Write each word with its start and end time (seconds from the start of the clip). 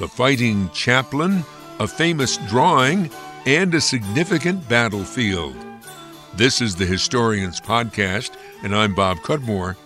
the 0.00 0.08
fighting 0.08 0.70
chaplain, 0.70 1.44
a 1.78 1.86
famous 1.86 2.38
drawing, 2.48 3.10
and 3.44 3.74
a 3.74 3.80
significant 3.80 4.66
battlefield. 4.66 5.54
This 6.34 6.62
is 6.62 6.74
the 6.74 6.86
Historians 6.86 7.60
Podcast, 7.60 8.30
and 8.62 8.74
I'm 8.74 8.94
Bob 8.94 9.18
Cudmore. 9.18 9.76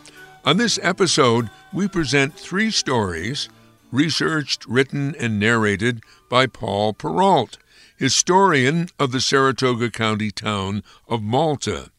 On 0.44 0.56
this 0.56 0.78
episode, 0.84 1.50
we 1.72 1.88
present 1.88 2.32
three 2.32 2.70
stories 2.70 3.48
researched, 3.90 4.64
written, 4.66 5.16
and 5.18 5.40
narrated 5.40 6.00
by 6.30 6.46
Paul 6.46 6.94
Perreault, 6.94 7.58
historian 7.96 8.90
of 9.00 9.10
the 9.10 9.20
Saratoga 9.20 9.90
County 9.90 10.30
town 10.30 10.84
of 11.08 11.24
Malta. 11.24 11.90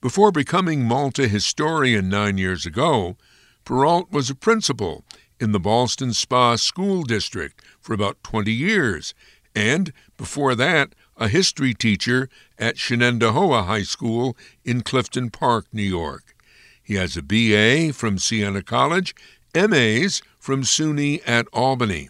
Before 0.00 0.30
becoming 0.30 0.84
Malta 0.84 1.26
historian 1.26 2.08
nine 2.08 2.38
years 2.38 2.64
ago, 2.66 3.16
Perreault 3.64 4.12
was 4.12 4.30
a 4.30 4.36
principal 4.36 5.04
in 5.40 5.52
the 5.52 5.60
Ballston 5.60 6.12
Spa 6.12 6.56
School 6.56 7.02
District 7.02 7.62
for 7.80 7.92
about 7.92 8.22
20 8.22 8.52
years, 8.52 9.14
and 9.54 9.92
before 10.16 10.54
that, 10.54 10.94
a 11.16 11.28
history 11.28 11.74
teacher 11.74 12.28
at 12.58 12.76
Shenendehowa 12.76 13.66
High 13.66 13.82
School 13.82 14.36
in 14.64 14.82
Clifton 14.82 15.30
Park, 15.30 15.66
New 15.72 15.82
York. 15.82 16.34
He 16.82 16.94
has 16.94 17.16
a 17.16 17.22
BA 17.22 17.92
from 17.92 18.18
Siena 18.18 18.62
College, 18.62 19.14
MAs 19.54 20.22
from 20.38 20.62
SUNY 20.62 21.20
at 21.26 21.46
Albany. 21.52 22.08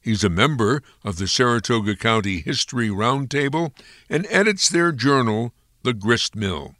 He's 0.00 0.24
a 0.24 0.30
member 0.30 0.82
of 1.04 1.18
the 1.18 1.28
Saratoga 1.28 1.94
County 1.94 2.40
History 2.40 2.88
Roundtable 2.88 3.72
and 4.08 4.26
edits 4.30 4.68
their 4.68 4.92
journal, 4.92 5.52
The 5.82 5.92
Grist 5.92 6.34
Mill. 6.34 6.74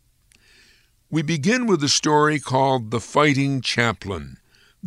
We 1.11 1.23
begin 1.23 1.67
with 1.67 1.83
a 1.83 1.89
story 1.89 2.39
called 2.39 2.91
The 2.91 3.01
Fighting 3.01 3.61
Chaplain, 3.61 4.39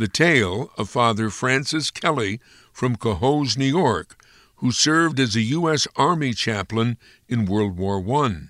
the 0.02 0.08
tale 0.08 0.72
of 0.80 0.90
Father 0.90 1.30
Francis 1.30 1.91
Kelly 1.91 2.40
from 2.73 2.96
Cohoes, 2.96 3.55
New 3.55 3.68
York, 3.68 4.20
who 4.55 4.72
served 4.72 5.20
as 5.20 5.36
a 5.36 5.41
U.S. 5.41 5.88
Army 5.96 6.34
chaplain 6.34 6.98
in 7.27 7.46
World 7.46 7.77
War 7.77 8.04
I. 8.26 8.48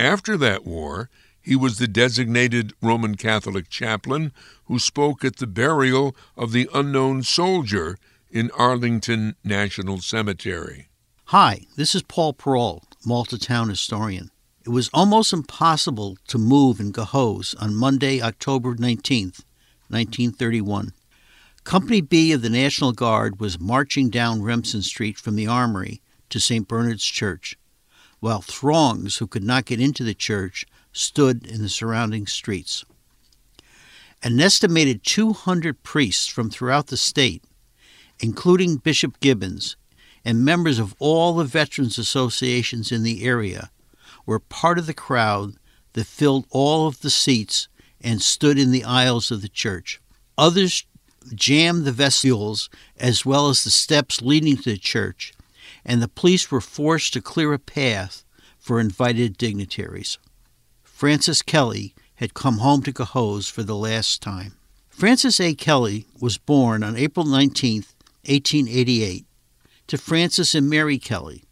After 0.00 0.36
that 0.36 0.66
war, 0.66 1.10
he 1.40 1.54
was 1.54 1.78
the 1.78 1.86
designated 1.86 2.72
Roman 2.82 3.14
Catholic 3.14 3.68
chaplain 3.68 4.32
who 4.64 4.80
spoke 4.80 5.24
at 5.24 5.36
the 5.36 5.46
burial 5.46 6.16
of 6.36 6.50
the 6.50 6.68
unknown 6.74 7.22
soldier 7.22 7.96
in 8.28 8.50
Arlington 8.58 9.36
National 9.44 10.00
Cemetery. 10.00 10.88
Hi, 11.26 11.66
this 11.76 11.94
is 11.94 12.02
Paul 12.02 12.34
Perreault, 12.34 12.82
Malta 13.06 13.38
Town 13.38 13.68
historian. 13.68 14.32
It 14.66 14.70
was 14.70 14.90
almost 14.92 15.32
impossible 15.32 16.18
to 16.26 16.36
move 16.36 16.80
in 16.80 16.92
Cohoes 16.92 17.54
on 17.62 17.76
Monday, 17.76 18.20
October 18.20 18.74
19th, 18.74 19.44
1931. 19.88 20.92
Company 21.64 22.00
B 22.00 22.32
of 22.32 22.42
the 22.42 22.50
National 22.50 22.92
Guard 22.92 23.40
was 23.40 23.58
marching 23.58 24.10
down 24.10 24.42
Remsen 24.42 24.82
Street 24.82 25.18
from 25.18 25.36
the 25.36 25.46
Armory 25.46 26.02
to 26.30 26.40
St. 26.40 26.68
Bernard's 26.68 27.04
Church, 27.04 27.56
while 28.20 28.42
throngs 28.42 29.16
who 29.16 29.26
could 29.26 29.44
not 29.44 29.64
get 29.64 29.80
into 29.80 30.04
the 30.04 30.14
church 30.14 30.66
stood 30.92 31.46
in 31.46 31.62
the 31.62 31.68
surrounding 31.68 32.26
streets. 32.26 32.84
An 34.22 34.40
estimated 34.40 35.04
200 35.04 35.82
priests 35.82 36.26
from 36.26 36.50
throughout 36.50 36.88
the 36.88 36.96
state 36.96 37.44
including 38.20 38.76
Bishop 38.76 39.20
Gibbons, 39.20 39.76
and 40.24 40.44
members 40.44 40.78
of 40.78 40.94
all 40.98 41.34
the 41.34 41.44
veterans 41.44 41.98
associations 41.98 42.90
in 42.90 43.02
the 43.02 43.24
area, 43.24 43.70
were 44.26 44.38
part 44.38 44.78
of 44.78 44.86
the 44.86 44.94
crowd 44.94 45.54
that 45.92 46.06
filled 46.06 46.46
all 46.50 46.86
of 46.86 47.00
the 47.00 47.10
seats 47.10 47.68
and 48.04 48.20
stood 48.20 48.58
in 48.58 48.70
the 48.70 48.84
aisles 48.84 49.30
of 49.30 49.42
the 49.42 49.48
church. 49.48 50.00
Others 50.36 50.84
jammed 51.34 51.84
the 51.84 51.92
vestibules 51.92 52.68
as 52.98 53.24
well 53.24 53.48
as 53.48 53.64
the 53.64 53.70
steps 53.70 54.20
leading 54.20 54.58
to 54.58 54.70
the 54.70 54.78
church, 54.78 55.32
and 55.84 56.02
the 56.02 56.08
police 56.08 56.50
were 56.50 56.60
forced 56.60 57.14
to 57.14 57.22
clear 57.22 57.54
a 57.54 57.58
path 57.58 58.22
for 58.58 58.78
invited 58.78 59.38
dignitaries. 59.38 60.18
Francis 60.82 61.40
Kelly 61.42 61.94
had 62.16 62.34
come 62.34 62.58
home 62.58 62.82
to 62.82 62.92
Cohoes 62.92 63.50
for 63.50 63.62
the 63.62 63.74
last 63.74 64.22
time. 64.22 64.54
Francis 64.88 65.40
A. 65.40 65.54
Kelly 65.54 66.06
was 66.20 66.38
born 66.38 66.84
on 66.84 66.96
April 66.96 67.26
19, 67.26 67.84
1888, 68.26 69.26
to 69.88 69.98
Francis 69.98 70.54
and 70.54 70.70
Mary 70.70 70.98
Kelly, 70.98 71.42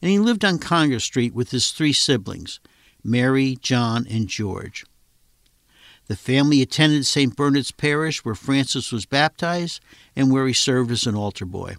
and 0.00 0.10
he 0.10 0.18
lived 0.18 0.44
on 0.44 0.58
Congress 0.58 1.04
Street 1.04 1.34
with 1.34 1.50
his 1.50 1.72
three 1.72 1.92
siblings, 1.92 2.60
Mary, 3.02 3.56
John, 3.60 4.06
and 4.08 4.28
George. 4.28 4.84
The 6.08 6.16
family 6.16 6.62
attended 6.62 7.06
St. 7.06 7.34
Bernard's 7.34 7.70
Parish, 7.70 8.24
where 8.24 8.34
Francis 8.34 8.92
was 8.92 9.06
baptized 9.06 9.80
and 10.16 10.30
where 10.30 10.46
he 10.46 10.52
served 10.52 10.90
as 10.90 11.06
an 11.06 11.14
altar 11.14 11.44
boy. 11.44 11.76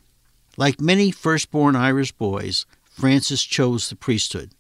Like 0.58 0.80
many 0.80 1.12
firstborn 1.12 1.76
Irish 1.76 2.12
boys, 2.12 2.66
Francis 2.90 3.44
chose 3.44 3.90
the 3.90 3.96
priesthood, 3.96 4.52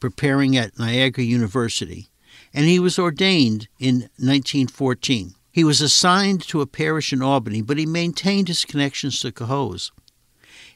preparing 0.00 0.56
at 0.56 0.78
Niagara 0.78 1.24
University, 1.24 2.08
and 2.52 2.66
he 2.66 2.78
was 2.78 2.98
ordained 2.98 3.68
in 3.78 4.08
1914. 4.18 5.34
He 5.52 5.64
was 5.64 5.80
assigned 5.80 6.42
to 6.48 6.60
a 6.60 6.66
parish 6.66 7.12
in 7.12 7.22
Albany, 7.22 7.62
but 7.62 7.78
he 7.78 7.86
maintained 7.86 8.48
his 8.48 8.64
connections 8.64 9.20
to 9.20 9.32
Cohoes. 9.32 9.90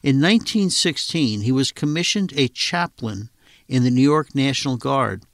In 0.03 0.17
1916, 0.17 1.43
he 1.43 1.53
was 1.53 1.73
commissioned 1.73 2.33
a 2.35 2.49
chaplain 2.49 3.29
in 3.69 3.85
the 3.85 3.91
New 3.91 4.01
York 4.01 4.35
National 4.35 4.77
Guard, 4.77 5.25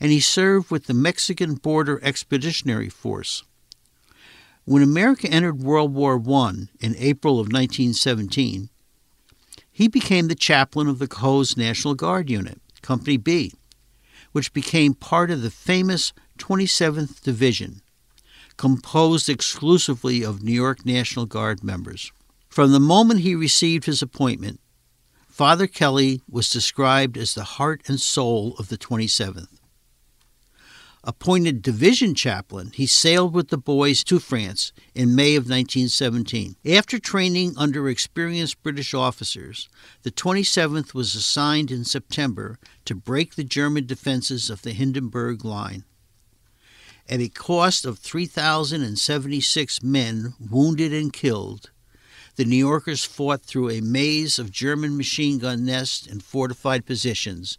and 0.00 0.10
he 0.10 0.20
served 0.20 0.70
with 0.70 0.86
the 0.86 0.94
Mexican 0.94 1.54
Border 1.54 2.00
Expeditionary 2.02 2.88
Force. 2.88 3.44
When 4.64 4.82
America 4.82 5.28
entered 5.28 5.62
World 5.62 5.94
War 5.94 6.20
I 6.26 6.52
in 6.80 6.94
April 6.96 7.34
of 7.34 7.52
1917, 7.52 8.70
he 9.70 9.88
became 9.88 10.28
the 10.28 10.34
chaplain 10.34 10.88
of 10.88 10.98
the 10.98 11.08
Cohoes 11.08 11.56
National 11.56 11.94
Guard 11.94 12.30
Unit, 12.30 12.60
Company 12.82 13.16
B, 13.16 13.52
which 14.32 14.52
became 14.52 14.94
part 14.94 15.30
of 15.30 15.42
the 15.42 15.50
famous 15.50 16.12
27th 16.38 17.20
Division, 17.22 17.82
composed 18.56 19.28
exclusively 19.28 20.22
of 20.22 20.42
New 20.42 20.52
York 20.52 20.84
National 20.86 21.26
Guard 21.26 21.62
members. 21.64 22.12
From 22.48 22.72
the 22.72 22.80
moment 22.80 23.20
he 23.20 23.34
received 23.34 23.84
his 23.84 24.02
appointment, 24.02 24.60
Father 25.28 25.66
Kelly 25.66 26.20
was 26.28 26.50
described 26.50 27.16
as 27.16 27.34
the 27.34 27.44
heart 27.44 27.82
and 27.86 28.00
soul 28.00 28.54
of 28.58 28.68
the 28.68 28.76
27th. 28.76 29.59
Appointed 31.02 31.62
division 31.62 32.14
chaplain, 32.14 32.72
he 32.74 32.86
sailed 32.86 33.32
with 33.32 33.48
the 33.48 33.56
boys 33.56 34.04
to 34.04 34.18
France 34.18 34.70
in 34.94 35.14
May 35.14 35.34
of 35.34 35.44
1917. 35.44 36.56
After 36.66 36.98
training 36.98 37.54
under 37.56 37.88
experienced 37.88 38.62
British 38.62 38.92
officers, 38.92 39.70
the 40.02 40.10
27th 40.10 40.92
was 40.92 41.14
assigned 41.14 41.70
in 41.70 41.86
September 41.86 42.58
to 42.84 42.94
break 42.94 43.34
the 43.34 43.44
German 43.44 43.86
defenses 43.86 44.50
of 44.50 44.60
the 44.60 44.72
Hindenburg 44.72 45.42
Line. 45.42 45.84
At 47.08 47.20
a 47.20 47.30
cost 47.30 47.86
of 47.86 47.98
3,076 47.98 49.82
men 49.82 50.34
wounded 50.38 50.92
and 50.92 51.10
killed, 51.10 51.70
the 52.36 52.44
New 52.44 52.56
Yorkers 52.56 53.04
fought 53.06 53.42
through 53.42 53.70
a 53.70 53.80
maze 53.80 54.38
of 54.38 54.52
German 54.52 54.98
machine 54.98 55.38
gun 55.38 55.64
nests 55.64 56.06
and 56.06 56.22
fortified 56.22 56.84
positions 56.84 57.56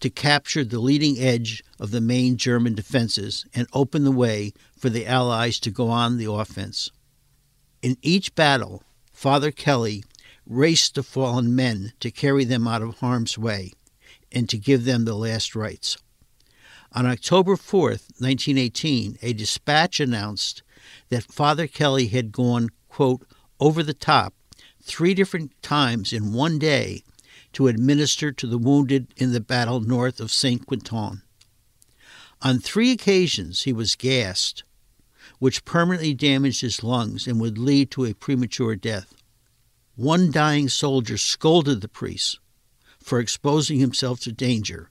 to 0.00 0.10
capture 0.10 0.64
the 0.64 0.80
leading 0.80 1.18
edge 1.18 1.62
of 1.78 1.90
the 1.90 2.00
main 2.00 2.36
German 2.36 2.74
defenses 2.74 3.44
and 3.54 3.66
open 3.72 4.04
the 4.04 4.10
way 4.10 4.52
for 4.76 4.88
the 4.90 5.06
Allies 5.06 5.60
to 5.60 5.70
go 5.70 5.88
on 5.88 6.16
the 6.16 6.30
offense. 6.30 6.90
In 7.82 7.96
each 8.02 8.34
battle, 8.34 8.82
Father 9.12 9.50
Kelly 9.50 10.04
raced 10.46 10.94
the 10.94 11.02
fallen 11.02 11.54
men 11.54 11.92
to 12.00 12.10
carry 12.10 12.44
them 12.44 12.66
out 12.66 12.82
of 12.82 12.98
harm's 12.98 13.38
way 13.38 13.72
and 14.32 14.48
to 14.48 14.58
give 14.58 14.84
them 14.84 15.04
the 15.04 15.14
last 15.14 15.54
rites. 15.54 15.96
On 16.92 17.06
October 17.06 17.54
4th, 17.54 18.10
1918, 18.18 19.18
a 19.22 19.32
dispatch 19.32 20.00
announced 20.00 20.62
that 21.08 21.22
Father 21.22 21.66
Kelly 21.66 22.08
had 22.08 22.32
gone, 22.32 22.70
quote, 22.88 23.26
over 23.60 23.82
the 23.82 23.94
top 23.94 24.34
three 24.82 25.14
different 25.14 25.52
times 25.62 26.12
in 26.12 26.32
one 26.32 26.58
day 26.58 27.04
to 27.52 27.68
administer 27.68 28.32
to 28.32 28.46
the 28.46 28.58
wounded 28.58 29.12
in 29.16 29.32
the 29.32 29.40
battle 29.40 29.80
north 29.80 30.20
of 30.20 30.30
St. 30.30 30.66
Quentin. 30.66 31.22
On 32.42 32.58
three 32.58 32.90
occasions, 32.90 33.62
he 33.62 33.72
was 33.72 33.96
gassed, 33.96 34.64
which 35.38 35.64
permanently 35.64 36.14
damaged 36.14 36.60
his 36.60 36.82
lungs 36.82 37.26
and 37.26 37.40
would 37.40 37.58
lead 37.58 37.90
to 37.90 38.04
a 38.04 38.14
premature 38.14 38.76
death. 38.76 39.14
One 39.96 40.30
dying 40.30 40.68
soldier 40.68 41.18
scolded 41.18 41.80
the 41.80 41.88
priest 41.88 42.38
for 42.98 43.18
exposing 43.18 43.78
himself 43.78 44.20
to 44.20 44.32
danger 44.32 44.90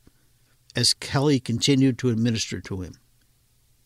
as 0.75 0.93
Kelly 0.93 1.39
continued 1.39 1.97
to 1.99 2.09
administer 2.09 2.61
to 2.61 2.81
him. 2.81 2.93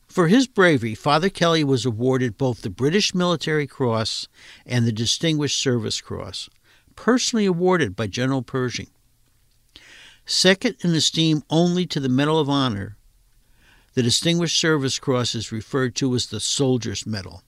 For 0.08 0.28
his 0.28 0.48
bravery, 0.48 0.96
Father 0.96 1.30
Kelly 1.30 1.64
was 1.64 1.86
awarded 1.86 2.38
both 2.38 2.62
the 2.62 2.70
British 2.70 3.16
Military 3.16 3.66
Cross 3.66 4.28
and 4.66 4.86
the 4.86 4.92
Distinguished 4.92 5.60
Service 5.60 6.02
Cross, 6.02 6.50
personally 6.96 7.46
awarded 7.46 7.96
by 7.96 8.08
General 8.08 8.42
Pershing. 8.42 8.88
Second 10.26 10.78
in 10.82 10.94
esteem 10.96 11.44
only 11.50 11.86
to 11.86 12.00
the 12.00 12.10
Medal 12.10 12.40
of 12.40 12.50
Honor, 12.50 12.98
the 13.94 14.04
Distinguished 14.04 14.60
Service 14.60 14.98
Cross 14.98 15.36
is 15.36 15.52
referred 15.52 15.96
to 15.96 16.16
as 16.16 16.28
the 16.28 16.40
Soldier's 16.40 17.06
Medal. 17.06 17.44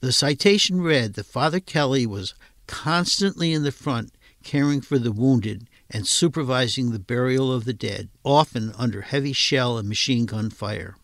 The 0.00 0.12
citation 0.12 0.80
read 0.80 1.14
that 1.14 1.26
Father 1.26 1.60
Kelly 1.60 2.06
was 2.06 2.34
constantly 2.66 3.52
in 3.52 3.62
the 3.62 3.72
front, 3.72 4.12
caring 4.44 4.80
for 4.80 4.98
the 4.98 5.12
wounded 5.12 5.68
and 5.90 6.06
supervising 6.06 6.90
the 6.90 6.98
burial 6.98 7.52
of 7.52 7.64
the 7.64 7.72
dead, 7.72 8.08
often 8.22 8.72
under 8.76 9.00
heavy 9.02 9.32
shell 9.32 9.78
and 9.78 9.88
machine 9.88 10.26
gun 10.26 10.50
fire. 10.50 10.96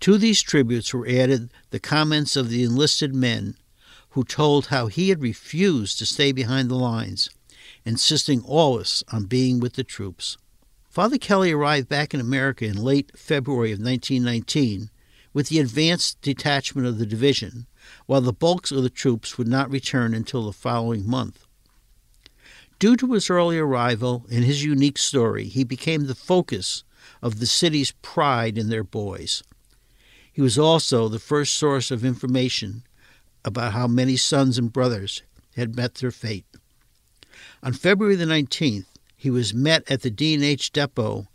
To 0.00 0.18
these 0.18 0.42
tributes 0.42 0.92
were 0.92 1.06
added 1.06 1.50
the 1.70 1.78
comments 1.78 2.34
of 2.36 2.48
the 2.48 2.64
enlisted 2.64 3.14
men 3.14 3.56
who 4.10 4.24
told 4.24 4.66
how 4.66 4.86
he 4.86 5.08
had 5.08 5.22
refused 5.22 5.98
to 5.98 6.06
stay 6.06 6.32
behind 6.32 6.68
the 6.70 6.74
lines, 6.74 7.30
insisting 7.84 8.42
always 8.42 9.02
on 9.12 9.24
being 9.24 9.60
with 9.60 9.74
the 9.74 9.84
troops. 9.84 10.36
Father 10.88 11.18
Kelly 11.18 11.52
arrived 11.52 11.88
back 11.88 12.12
in 12.12 12.20
America 12.20 12.64
in 12.64 12.76
late 12.76 13.16
February 13.16 13.70
of 13.72 13.78
1919 13.78 14.90
with 15.32 15.48
the 15.48 15.60
advanced 15.60 16.20
detachment 16.20 16.86
of 16.86 16.98
the 16.98 17.06
division, 17.06 17.66
while 18.06 18.20
the 18.20 18.32
bulk 18.32 18.70
of 18.72 18.82
the 18.82 18.90
troops 18.90 19.38
would 19.38 19.46
not 19.46 19.70
return 19.70 20.12
until 20.12 20.46
the 20.46 20.52
following 20.52 21.08
month. 21.08 21.46
Due 22.80 22.96
to 22.96 23.12
his 23.12 23.30
early 23.30 23.58
arrival 23.58 24.26
and 24.30 24.42
his 24.42 24.64
unique 24.64 24.98
story, 24.98 25.44
he 25.44 25.62
became 25.62 26.06
the 26.06 26.14
focus 26.14 26.82
of 27.22 27.38
the 27.38 27.46
city's 27.46 27.92
pride 28.02 28.58
in 28.58 28.68
their 28.68 28.82
boys. 28.82 29.42
He 30.32 30.40
was 30.40 30.58
also 30.58 31.08
the 31.08 31.18
first 31.18 31.54
source 31.54 31.90
of 31.90 32.04
information 32.04 32.82
about 33.44 33.72
how 33.72 33.86
many 33.86 34.16
sons 34.16 34.58
and 34.58 34.72
brothers 34.72 35.22
had 35.56 35.76
met 35.76 35.96
their 35.96 36.10
fate. 36.10 36.44
On 37.62 37.72
February 37.72 38.16
the 38.16 38.24
19th, 38.24 38.86
he 39.16 39.30
was 39.30 39.52
met 39.52 39.90
at 39.90 40.02
the 40.02 40.10
D&H 40.10 40.72
depot 40.72 41.28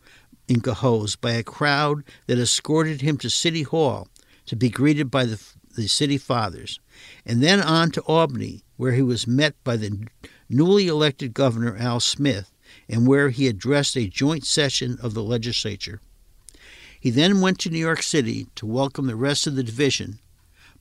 in 0.47 0.61
Cohoes 0.61 1.15
by 1.19 1.31
a 1.31 1.43
crowd 1.43 2.03
that 2.27 2.39
escorted 2.39 3.01
him 3.01 3.17
to 3.17 3.29
City 3.29 3.63
Hall 3.63 4.07
to 4.45 4.55
be 4.55 4.69
greeted 4.69 5.09
by 5.09 5.25
the, 5.25 5.41
the 5.75 5.87
city 5.87 6.17
fathers, 6.17 6.79
and 7.25 7.41
then 7.41 7.59
on 7.61 7.91
to 7.91 8.01
Albany, 8.01 8.63
where 8.77 8.91
he 8.91 9.01
was 9.01 9.27
met 9.27 9.55
by 9.63 9.75
the 9.75 10.07
newly 10.49 10.87
elected 10.87 11.33
Governor 11.33 11.75
Al 11.77 11.99
Smith, 11.99 12.51
and 12.87 13.07
where 13.07 13.29
he 13.29 13.47
addressed 13.47 13.97
a 13.97 14.07
joint 14.07 14.45
session 14.45 14.97
of 15.01 15.13
the 15.13 15.23
legislature. 15.23 15.99
He 16.99 17.09
then 17.09 17.41
went 17.41 17.59
to 17.59 17.69
New 17.69 17.79
York 17.79 18.01
City 18.01 18.47
to 18.55 18.65
welcome 18.65 19.07
the 19.07 19.15
rest 19.15 19.47
of 19.47 19.55
the 19.55 19.63
division, 19.63 20.19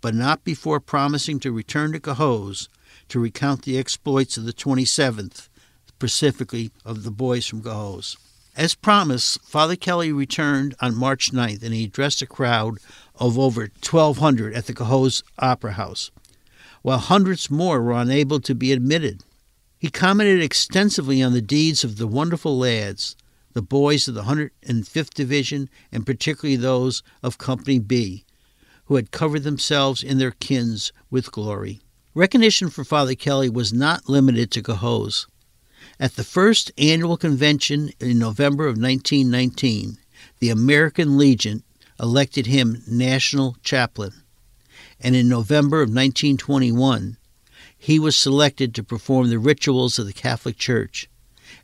but 0.05 0.15
not 0.15 0.45
before 0.45 0.81
promising 0.81 1.41
to 1.41 1.51
return 1.51 1.91
to 1.91 1.99
Cohoes 1.99 2.69
to 3.09 3.19
recount 3.19 3.63
the 3.63 3.79
exploits 3.79 4.37
of 4.37 4.45
the 4.45 4.53
27th, 4.53 5.49
specifically 5.87 6.71
of 6.85 7.05
the 7.05 7.11
boys 7.11 7.47
from 7.47 7.63
Cohoes. 7.63 8.19
As 8.55 8.75
promised, 8.75 9.41
Father 9.45 9.77
Kelly 9.77 10.13
returned 10.13 10.75
on 10.79 10.95
March 10.95 11.33
9th 11.33 11.63
and 11.63 11.73
he 11.73 11.85
addressed 11.85 12.21
a 12.21 12.27
crowd 12.27 12.81
of 13.15 13.39
over 13.39 13.63
1,200 13.63 14.53
at 14.53 14.67
the 14.67 14.75
Cohoes 14.75 15.23
Opera 15.39 15.73
House, 15.73 16.11
while 16.83 16.99
hundreds 16.99 17.51
more 17.51 17.81
were 17.81 17.95
unable 17.95 18.41
to 18.41 18.55
be 18.55 18.73
admitted. 18.73 19.25
He 19.79 19.89
commented 19.89 20.43
extensively 20.43 21.23
on 21.23 21.33
the 21.33 21.41
deeds 21.41 21.83
of 21.83 21.97
the 21.97 22.07
wonderful 22.07 22.59
lads, 22.59 23.17
the 23.55 23.63
boys 23.63 24.07
of 24.07 24.15
the 24.15 24.25
105th 24.25 25.15
Division, 25.15 25.71
and 25.91 26.05
particularly 26.05 26.57
those 26.57 27.03
of 27.23 27.39
Company 27.39 27.79
B, 27.79 28.27
who 28.87 28.97
had 28.97 29.11
covered 29.11 29.43
themselves 29.43 30.03
and 30.03 30.21
their 30.21 30.33
kins 30.33 30.93
with 31.11 31.33
glory. 31.33 31.81
Recognition 32.15 32.71
for 32.71 32.85
Father 32.85 33.15
Kelly 33.15 33.49
was 33.49 33.73
not 33.73 34.09
limited 34.09 34.51
to 34.53 34.63
Cohoes. 34.63 35.27
At 35.99 36.17
the 36.17 36.25
first 36.25 36.71
annual 36.79 37.17
convention 37.17 37.91
in 38.01 38.19
November 38.19 38.67
of 38.67 38.77
1919, 38.77 39.99
the 40.39 40.51
American 40.51 41.19
Legion 41.19 41.63
elected 42.01 42.47
him 42.47 42.83
national 42.87 43.57
chaplain, 43.63 44.13
and 45.01 45.15
in 45.15 45.29
November 45.29 45.79
of 45.79 45.89
1921, 45.89 47.17
he 47.77 47.99
was 47.99 48.17
selected 48.17 48.75
to 48.75 48.83
perform 48.83 49.29
the 49.29 49.39
rituals 49.39 49.99
of 49.99 50.07
the 50.07 50.13
Catholic 50.13 50.57
Church 50.57 51.09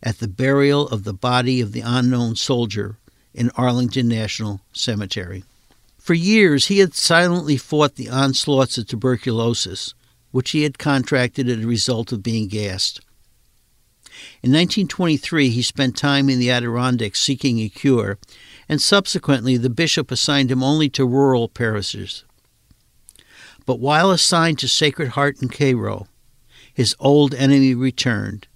at 0.03 0.19
the 0.19 0.29
burial 0.29 0.89
of 0.89 1.05
the 1.05 1.15
body 1.15 1.61
of 1.61 1.73
the 1.73 1.81
unknown 1.81 2.37
soldier 2.37 2.99
in 3.33 3.51
Arlington 3.51 4.09
National 4.09 4.61
Cemetery. 4.73 5.45
For 6.01 6.15
years, 6.15 6.67
he 6.67 6.79
had 6.79 6.95
silently 6.95 7.59
fought 7.59 7.97
the 7.97 8.09
onslaughts 8.09 8.79
of 8.79 8.87
tuberculosis, 8.87 9.93
which 10.31 10.53
he 10.53 10.63
had 10.63 10.79
contracted 10.79 11.47
as 11.47 11.63
a 11.63 11.67
result 11.67 12.11
of 12.11 12.23
being 12.23 12.49
gassed. 12.49 13.01
In 14.43 14.51
1923, 14.51 15.51
he 15.51 15.61
spent 15.61 15.99
time 15.99 16.31
in 16.31 16.39
the 16.39 16.51
Adirondacks 16.51 17.21
seeking 17.21 17.61
a 17.61 17.69
cure, 17.69 18.19
and 18.67 18.81
subsequently, 18.81 19.59
the 19.59 19.69
bishop 19.69 20.11
assigned 20.11 20.51
him 20.51 20.63
only 20.63 20.89
to 20.89 21.05
rural 21.05 21.49
parishes. 21.49 22.25
But 23.67 23.79
while 23.79 24.11
assigned 24.11 24.59
to 24.61 24.69
Sacred 24.69 25.11
Heart 25.11 25.43
in 25.43 25.49
Cairo, 25.49 26.09
his 26.73 26.97
old 26.99 27.35
enemy 27.35 27.75
returned, 27.75 28.49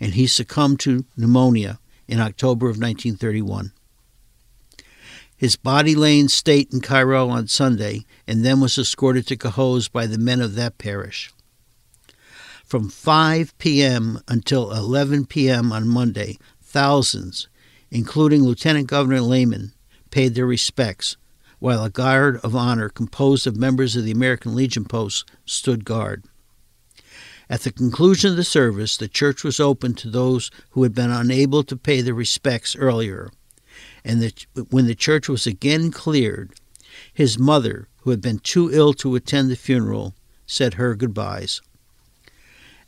and 0.00 0.14
he 0.14 0.26
succumbed 0.26 0.80
to 0.80 1.04
pneumonia 1.16 1.78
in 2.08 2.18
October 2.18 2.66
of 2.66 2.78
1931. 2.78 3.72
His 5.40 5.56
body 5.56 5.94
lay 5.94 6.20
in 6.20 6.28
state 6.28 6.70
in 6.70 6.82
Cairo 6.82 7.30
on 7.30 7.48
Sunday 7.48 8.04
and 8.26 8.44
then 8.44 8.60
was 8.60 8.76
escorted 8.76 9.26
to 9.28 9.38
Cohoes 9.38 9.90
by 9.90 10.06
the 10.06 10.18
men 10.18 10.42
of 10.42 10.54
that 10.56 10.76
parish. 10.76 11.32
From 12.66 12.90
5 12.90 13.56
p.m. 13.56 14.20
until 14.28 14.70
11 14.70 15.24
p.m. 15.24 15.72
on 15.72 15.88
Monday, 15.88 16.36
thousands, 16.60 17.48
including 17.90 18.42
Lieutenant 18.42 18.86
Governor 18.86 19.22
Lehman, 19.22 19.72
paid 20.10 20.34
their 20.34 20.44
respects, 20.44 21.16
while 21.58 21.82
a 21.82 21.88
guard 21.88 22.38
of 22.44 22.54
honor 22.54 22.90
composed 22.90 23.46
of 23.46 23.56
members 23.56 23.96
of 23.96 24.04
the 24.04 24.12
American 24.12 24.54
Legion 24.54 24.84
posts 24.84 25.24
stood 25.46 25.86
guard. 25.86 26.22
At 27.48 27.62
the 27.62 27.72
conclusion 27.72 28.32
of 28.32 28.36
the 28.36 28.44
service, 28.44 28.98
the 28.98 29.08
church 29.08 29.42
was 29.42 29.58
open 29.58 29.94
to 29.94 30.10
those 30.10 30.50
who 30.72 30.82
had 30.82 30.94
been 30.94 31.10
unable 31.10 31.62
to 31.62 31.78
pay 31.78 32.02
their 32.02 32.12
respects 32.12 32.76
earlier. 32.76 33.30
And 34.04 34.22
the, 34.22 34.66
when 34.70 34.86
the 34.86 34.94
church 34.94 35.28
was 35.28 35.46
again 35.46 35.90
cleared, 35.90 36.52
his 37.12 37.38
mother, 37.38 37.88
who 37.98 38.10
had 38.10 38.20
been 38.20 38.38
too 38.38 38.70
ill 38.72 38.94
to 38.94 39.14
attend 39.14 39.50
the 39.50 39.56
funeral, 39.56 40.14
said 40.46 40.74
her 40.74 40.94
goodbyes. 40.94 41.60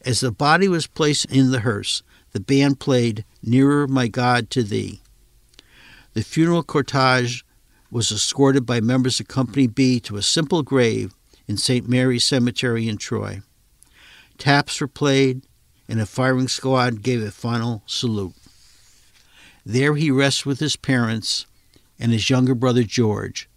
As 0.05 0.21
the 0.21 0.33
body 0.33 0.69
was 0.69 0.87
placed 0.87 1.27
in 1.27 1.53
the 1.53 1.61
hearse, 1.61 2.03
the 2.33 2.41
band 2.41 2.81
played 2.81 3.25
Nearer 3.43 3.87
My 3.87 4.09
God 4.09 4.51
to 4.51 4.63
Thee. 4.63 5.01
The 6.15 6.23
funeral 6.23 6.65
cortege 6.65 7.45
was 7.91 8.11
escorted 8.11 8.67
by 8.67 8.81
members 8.81 9.21
of 9.21 9.29
Company 9.29 9.67
B 9.67 10.01
to 10.01 10.17
a 10.17 10.23
simple 10.23 10.63
grave 10.63 11.15
in 11.47 11.57
St. 11.57 11.89
Mary's 11.89 12.25
Cemetery 12.25 12.89
in 12.89 12.97
Troy. 12.97 13.43
Taps 14.39 14.81
were 14.81 14.89
played, 14.89 15.43
and 15.89 16.01
a 16.01 16.07
firing 16.07 16.49
squad 16.49 17.03
gave 17.03 17.23
a 17.23 17.31
final 17.31 17.83
salute. 17.87 18.35
There 19.65 19.95
he 19.95 20.11
rests 20.11 20.45
with 20.45 20.61
his 20.61 20.77
parents 20.77 21.47
and 21.99 22.13
his 22.13 22.29
younger 22.29 22.55
brother 22.55 22.83
George, 22.83 23.49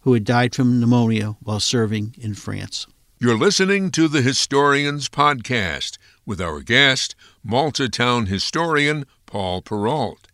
who 0.00 0.14
had 0.14 0.24
died 0.24 0.54
from 0.54 0.80
pneumonia 0.80 1.36
while 1.42 1.60
serving 1.60 2.14
in 2.18 2.34
France. 2.34 2.86
You're 3.18 3.36
listening 3.36 3.90
to 3.92 4.06
the 4.06 4.22
Historians 4.22 5.08
Podcast 5.08 5.98
with 6.24 6.40
our 6.40 6.60
guest, 6.60 7.16
Malta 7.42 7.88
Town 7.88 8.26
historian 8.26 9.06
Paul 9.26 9.60
Perreault. 9.60 10.26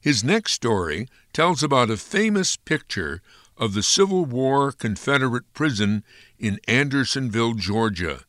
His 0.00 0.22
next 0.22 0.52
story 0.52 1.08
tells 1.32 1.62
about 1.62 1.90
a 1.90 1.96
famous 1.96 2.56
picture 2.56 3.22
of 3.56 3.72
the 3.72 3.82
Civil 3.82 4.26
War 4.26 4.70
Confederate 4.70 5.50
prison 5.54 6.04
in 6.38 6.60
Andersonville, 6.68 7.54
Georgia 7.54 8.20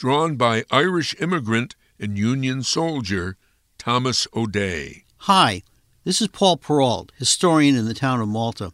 drawn 0.00 0.34
by 0.34 0.64
Irish 0.70 1.14
immigrant 1.20 1.76
and 1.98 2.16
Union 2.16 2.62
soldier 2.62 3.36
Thomas 3.76 4.26
O'Day. 4.34 5.04
Hi, 5.24 5.62
this 6.04 6.22
is 6.22 6.28
Paul 6.28 6.56
Perreault, 6.56 7.10
historian 7.18 7.76
in 7.76 7.84
the 7.84 7.92
town 7.92 8.22
of 8.22 8.28
Malta. 8.28 8.72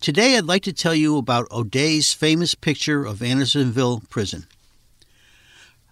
Today 0.00 0.38
I'd 0.38 0.46
like 0.46 0.62
to 0.62 0.72
tell 0.72 0.94
you 0.94 1.18
about 1.18 1.50
O'Day's 1.50 2.14
famous 2.14 2.54
picture 2.54 3.04
of 3.04 3.22
Andersonville 3.22 4.02
Prison. 4.08 4.46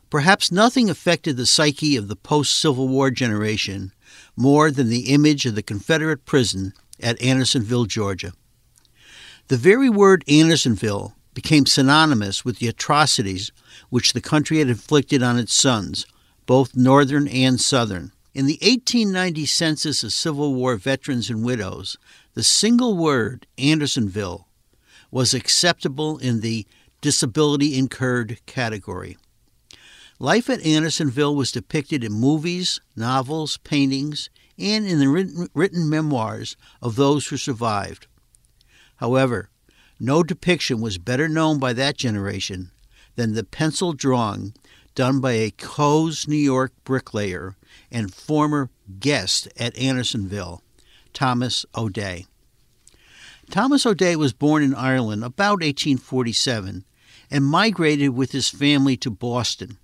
Perhaps 0.08 0.50
nothing 0.50 0.88
affected 0.88 1.36
the 1.36 1.44
psyche 1.44 1.96
of 1.96 2.08
the 2.08 2.16
post 2.16 2.58
Civil 2.58 2.88
War 2.88 3.10
generation 3.10 3.92
more 4.34 4.70
than 4.70 4.88
the 4.88 5.12
image 5.12 5.44
of 5.44 5.54
the 5.54 5.62
Confederate 5.62 6.24
prison 6.24 6.72
at 6.98 7.20
Andersonville, 7.20 7.84
Georgia. 7.84 8.32
The 9.48 9.58
very 9.58 9.90
word 9.90 10.24
Andersonville 10.26 11.14
became 11.34 11.66
synonymous 11.66 12.42
with 12.42 12.58
the 12.58 12.68
atrocities 12.68 13.52
which 13.90 14.14
the 14.14 14.22
country 14.22 14.60
had 14.60 14.70
inflicted 14.70 15.22
on 15.22 15.38
its 15.38 15.52
sons, 15.52 16.06
both 16.46 16.74
Northern 16.74 17.28
and 17.28 17.60
Southern. 17.60 18.12
In 18.38 18.46
the 18.46 18.60
1890 18.62 19.46
census 19.46 20.04
of 20.04 20.12
Civil 20.12 20.54
War 20.54 20.76
veterans 20.76 21.28
and 21.28 21.44
widows, 21.44 21.96
the 22.34 22.44
single 22.44 22.96
word 22.96 23.48
Andersonville 23.58 24.46
was 25.10 25.34
acceptable 25.34 26.18
in 26.18 26.38
the 26.38 26.64
disability 27.00 27.76
incurred 27.76 28.38
category. 28.46 29.16
Life 30.20 30.48
at 30.48 30.64
Andersonville 30.64 31.34
was 31.34 31.50
depicted 31.50 32.04
in 32.04 32.12
movies, 32.12 32.80
novels, 32.94 33.56
paintings, 33.64 34.30
and 34.56 34.86
in 34.86 35.00
the 35.00 35.08
written, 35.08 35.48
written 35.52 35.90
memoirs 35.90 36.56
of 36.80 36.94
those 36.94 37.26
who 37.26 37.36
survived. 37.36 38.06
However, 38.98 39.50
no 39.98 40.22
depiction 40.22 40.80
was 40.80 40.96
better 40.96 41.28
known 41.28 41.58
by 41.58 41.72
that 41.72 41.96
generation 41.96 42.70
than 43.16 43.34
the 43.34 43.42
pencil 43.42 43.94
drawing 43.94 44.54
done 44.98 45.20
by 45.20 45.30
a 45.30 45.52
Cohoes, 45.52 46.26
New 46.26 46.34
York 46.34 46.72
bricklayer 46.82 47.54
and 47.88 48.12
former 48.12 48.68
guest 48.98 49.46
at 49.56 49.78
Andersonville, 49.78 50.60
Thomas 51.12 51.64
O'Day. 51.76 52.26
Thomas 53.48 53.86
O'Day 53.86 54.16
was 54.16 54.32
born 54.32 54.64
in 54.64 54.74
Ireland 54.74 55.22
about 55.22 55.60
1847 55.60 56.84
and 57.30 57.44
migrated 57.44 58.10
with 58.10 58.32
his 58.32 58.48
family 58.48 58.96
to 58.96 59.08
Boston. 59.08 59.78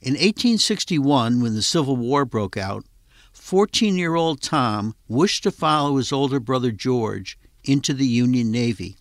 In 0.00 0.14
1861, 0.14 1.40
when 1.40 1.54
the 1.54 1.62
Civil 1.62 1.94
War 1.94 2.24
broke 2.24 2.56
out, 2.56 2.84
14 3.32 3.96
year 3.96 4.16
old 4.16 4.42
Tom 4.42 4.96
wished 5.06 5.44
to 5.44 5.52
follow 5.52 5.98
his 5.98 6.10
older 6.10 6.40
brother 6.40 6.72
George 6.72 7.38
into 7.62 7.94
the 7.94 8.08
Union 8.08 8.50
Navy, 8.50 8.96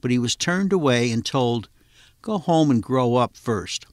but 0.00 0.12
he 0.12 0.20
was 0.20 0.36
turned 0.36 0.72
away 0.72 1.10
and 1.10 1.26
told, 1.26 1.68
Go 2.20 2.38
home 2.38 2.70
and 2.70 2.80
grow 2.80 3.16
up 3.16 3.36
first. 3.36 3.86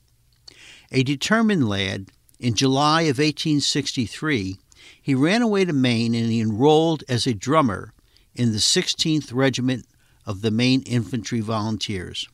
A 0.92 1.04
determined 1.04 1.70
lad, 1.70 2.10
in 2.40 2.56
July 2.56 3.04
of 3.04 3.20
1863, 3.20 4.58
he 5.02 5.14
ran 5.14 5.42
away 5.44 5.66
to 5.66 5.74
Maine 5.74 6.16
and 6.16 6.32
he 6.32 6.40
enrolled 6.42 7.04
as 7.08 7.28
a 7.28 7.34
drummer 7.34 7.94
in 8.34 8.54
the 8.54 8.58
16th 8.58 9.32
Regiment 9.34 9.86
of 10.26 10.42
the 10.42 10.50
Maine 10.50 10.82
Infantry 10.84 11.42
Volunteers. 11.42 12.28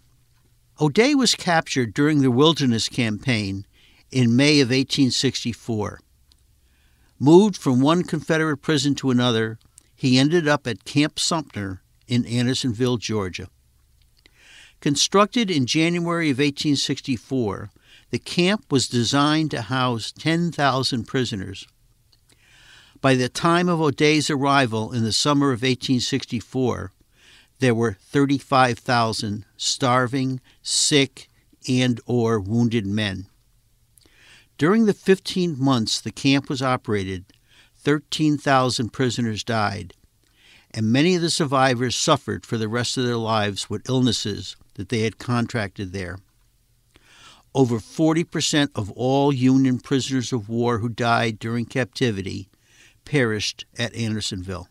O'Day 0.80 1.16
was 1.16 1.36
captured 1.36 1.94
during 1.94 2.22
the 2.22 2.32
Wilderness 2.32 2.88
Campaign 2.88 3.66
in 4.12 4.36
May 4.36 4.62
of 4.62 4.70
1864. 4.70 6.00
Moved 7.20 7.58
from 7.58 7.82
one 7.82 8.04
Confederate 8.04 8.58
prison 8.58 8.96
to 8.96 9.10
another, 9.10 9.58
he 9.96 10.18
ended 10.18 10.48
up 10.48 10.66
at 10.68 10.86
Camp 10.86 11.20
Sumter 11.20 11.82
in 12.08 12.26
Andersonville, 12.26 12.98
Georgia. 12.98 13.48
Constructed 14.80 15.50
in 15.50 15.66
January 15.66 16.30
of 16.30 16.38
1864, 16.38 17.72
the 18.12 18.20
camp 18.20 18.66
was 18.72 18.88
designed 18.88 19.52
to 19.52 19.64
house 19.64 20.12
10,000 20.12 21.06
prisoners. 21.06 21.68
By 23.02 23.16
the 23.16 23.30
time 23.30 23.70
of 23.70 23.82
O'Day's 23.82 24.30
arrival 24.30 24.92
in 24.92 25.04
the 25.04 25.14
summer 25.14 25.48
of 25.48 25.62
1864, 25.62 26.92
there 27.60 27.76
were 27.76 27.98
35,000 28.02 29.46
starving, 29.58 30.42
sick, 30.62 31.30
and 31.68 32.00
or 32.06 32.40
wounded 32.40 32.86
men. 32.86 33.28
During 34.58 34.86
the 34.86 34.94
15 34.94 35.60
months 35.60 36.00
the 36.00 36.12
camp 36.12 36.50
was 36.50 36.62
operated, 36.62 37.26
13,000 37.78 38.90
prisoners 38.90 39.44
died, 39.44 39.94
and 40.72 40.92
many 40.92 41.16
of 41.16 41.22
the 41.22 41.30
survivors 41.30 41.96
suffered 41.96 42.46
for 42.46 42.58
the 42.58 42.70
rest 42.70 42.98
of 42.98 43.06
their 43.06 43.18
lives 43.18 43.70
with 43.70 43.90
illnesses 43.90 44.56
that 44.76 44.90
they 44.90 45.02
had 45.02 45.18
contracted 45.18 45.92
there. 45.92 46.18
Over 47.56 47.78
40% 47.78 48.68
of 48.76 48.92
all 48.92 49.32
Union 49.32 49.80
prisoners 49.80 50.34
of 50.34 50.50
war 50.50 50.80
who 50.80 50.90
died 50.90 51.40
during 51.40 51.66
captivity 51.66 52.50
perished 53.06 53.66
at 53.80 53.96
Andersonville. 53.96 54.68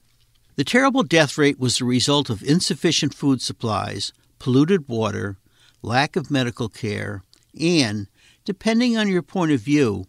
The 0.56 0.64
terrible 0.64 1.02
death 1.02 1.38
rate 1.38 1.58
was 1.58 1.78
the 1.78 1.86
result 1.86 2.28
of 2.28 2.42
insufficient 2.42 3.14
food 3.14 3.40
supplies, 3.40 4.12
polluted 4.38 4.86
water, 4.86 5.38
lack 5.80 6.14
of 6.14 6.30
medical 6.30 6.68
care, 6.68 7.24
and, 7.58 8.06
depending 8.44 8.98
on 8.98 9.08
your 9.08 9.22
point 9.22 9.52
of 9.52 9.60
view, 9.60 10.04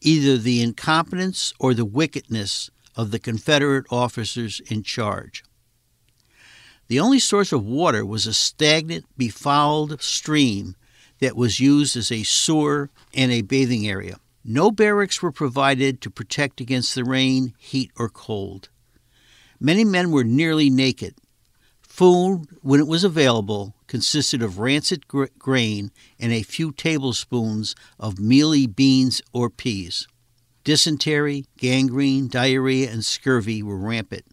either 0.00 0.36
the 0.36 0.60
incompetence 0.60 1.54
or 1.60 1.74
the 1.74 1.84
wickedness 1.84 2.70
of 2.96 3.12
the 3.12 3.20
Confederate 3.20 3.86
officers 3.88 4.60
in 4.68 4.82
charge. 4.82 5.44
The 6.88 6.98
only 6.98 7.20
source 7.20 7.52
of 7.52 7.64
water 7.64 8.04
was 8.04 8.26
a 8.26 8.34
stagnant, 8.34 9.04
befouled 9.16 10.02
stream 10.02 10.74
that 11.20 11.36
was 11.36 11.60
used 11.60 11.96
as 11.96 12.10
a 12.10 12.22
sewer 12.22 12.90
and 13.14 13.30
a 13.30 13.42
bathing 13.42 13.86
area. 13.86 14.18
No 14.44 14.70
barracks 14.70 15.22
were 15.22 15.32
provided 15.32 16.00
to 16.00 16.10
protect 16.10 16.60
against 16.60 16.94
the 16.94 17.04
rain, 17.04 17.54
heat, 17.58 17.90
or 17.96 18.08
cold. 18.08 18.70
Many 19.60 19.84
men 19.84 20.10
were 20.10 20.24
nearly 20.24 20.70
naked. 20.70 21.14
Food, 21.82 22.46
when 22.62 22.80
it 22.80 22.86
was 22.86 23.04
available, 23.04 23.74
consisted 23.86 24.42
of 24.42 24.58
rancid 24.58 25.06
gr- 25.06 25.26
grain 25.38 25.90
and 26.18 26.32
a 26.32 26.42
few 26.42 26.72
tablespoons 26.72 27.74
of 27.98 28.18
mealy 28.18 28.66
beans 28.66 29.20
or 29.34 29.50
peas. 29.50 30.08
Dysentery, 30.64 31.44
gangrene, 31.58 32.28
diarrhea, 32.28 32.90
and 32.90 33.04
scurvy 33.04 33.62
were 33.62 33.76
rampant. 33.76 34.24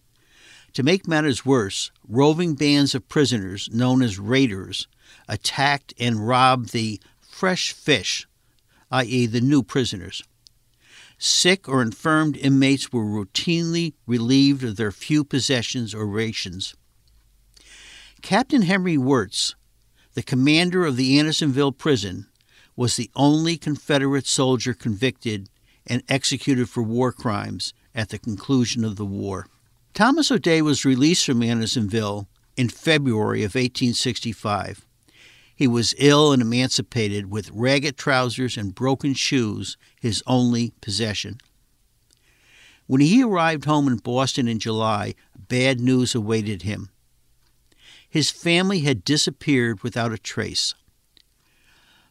To 0.74 0.82
make 0.82 1.08
matters 1.08 1.44
worse, 1.44 1.90
roving 2.08 2.54
bands 2.54 2.94
of 2.94 3.08
prisoners, 3.08 3.68
known 3.72 4.00
as 4.00 4.18
raiders, 4.18 4.86
attacked 5.28 5.94
and 5.98 6.26
robbed 6.26 6.72
the 6.72 7.00
fresh 7.20 7.72
fish, 7.72 8.26
i.e., 8.90 9.26
the 9.26 9.40
new 9.40 9.62
prisoners. 9.62 10.22
Sick 11.18 11.68
or 11.68 11.82
infirmed 11.82 12.36
inmates 12.36 12.92
were 12.92 13.04
routinely 13.04 13.92
relieved 14.06 14.64
of 14.64 14.76
their 14.76 14.92
few 14.92 15.24
possessions 15.24 15.94
or 15.94 16.06
rations. 16.06 16.74
Captain 18.22 18.62
Henry 18.62 18.96
Wirz, 18.96 19.54
the 20.14 20.22
commander 20.22 20.84
of 20.84 20.96
the 20.96 21.18
Andersonville 21.18 21.72
prison, 21.72 22.26
was 22.76 22.96
the 22.96 23.10
only 23.16 23.56
Confederate 23.56 24.26
soldier 24.26 24.74
convicted 24.74 25.48
and 25.86 26.02
executed 26.08 26.68
for 26.68 26.82
war 26.82 27.12
crimes 27.12 27.72
at 27.94 28.10
the 28.10 28.18
conclusion 28.18 28.84
of 28.84 28.96
the 28.96 29.04
war. 29.04 29.46
Thomas 29.94 30.30
O'Day 30.30 30.62
was 30.62 30.84
released 30.84 31.26
from 31.26 31.42
Andersonville 31.42 32.28
in 32.56 32.68
February 32.68 33.40
of 33.40 33.54
1865. 33.54 34.86
He 35.58 35.66
was 35.66 35.92
ill 35.98 36.32
and 36.32 36.40
emancipated, 36.40 37.32
with 37.32 37.50
ragged 37.50 37.96
trousers 37.96 38.56
and 38.56 38.72
broken 38.72 39.12
shoes 39.12 39.76
his 40.00 40.22
only 40.24 40.72
possession. 40.80 41.40
When 42.86 43.00
he 43.00 43.24
arrived 43.24 43.64
home 43.64 43.88
in 43.88 43.96
Boston 43.96 44.46
in 44.46 44.60
July, 44.60 45.16
bad 45.36 45.80
news 45.80 46.14
awaited 46.14 46.62
him. 46.62 46.90
His 48.08 48.30
family 48.30 48.82
had 48.82 49.02
disappeared 49.02 49.82
without 49.82 50.12
a 50.12 50.16
trace. 50.16 50.76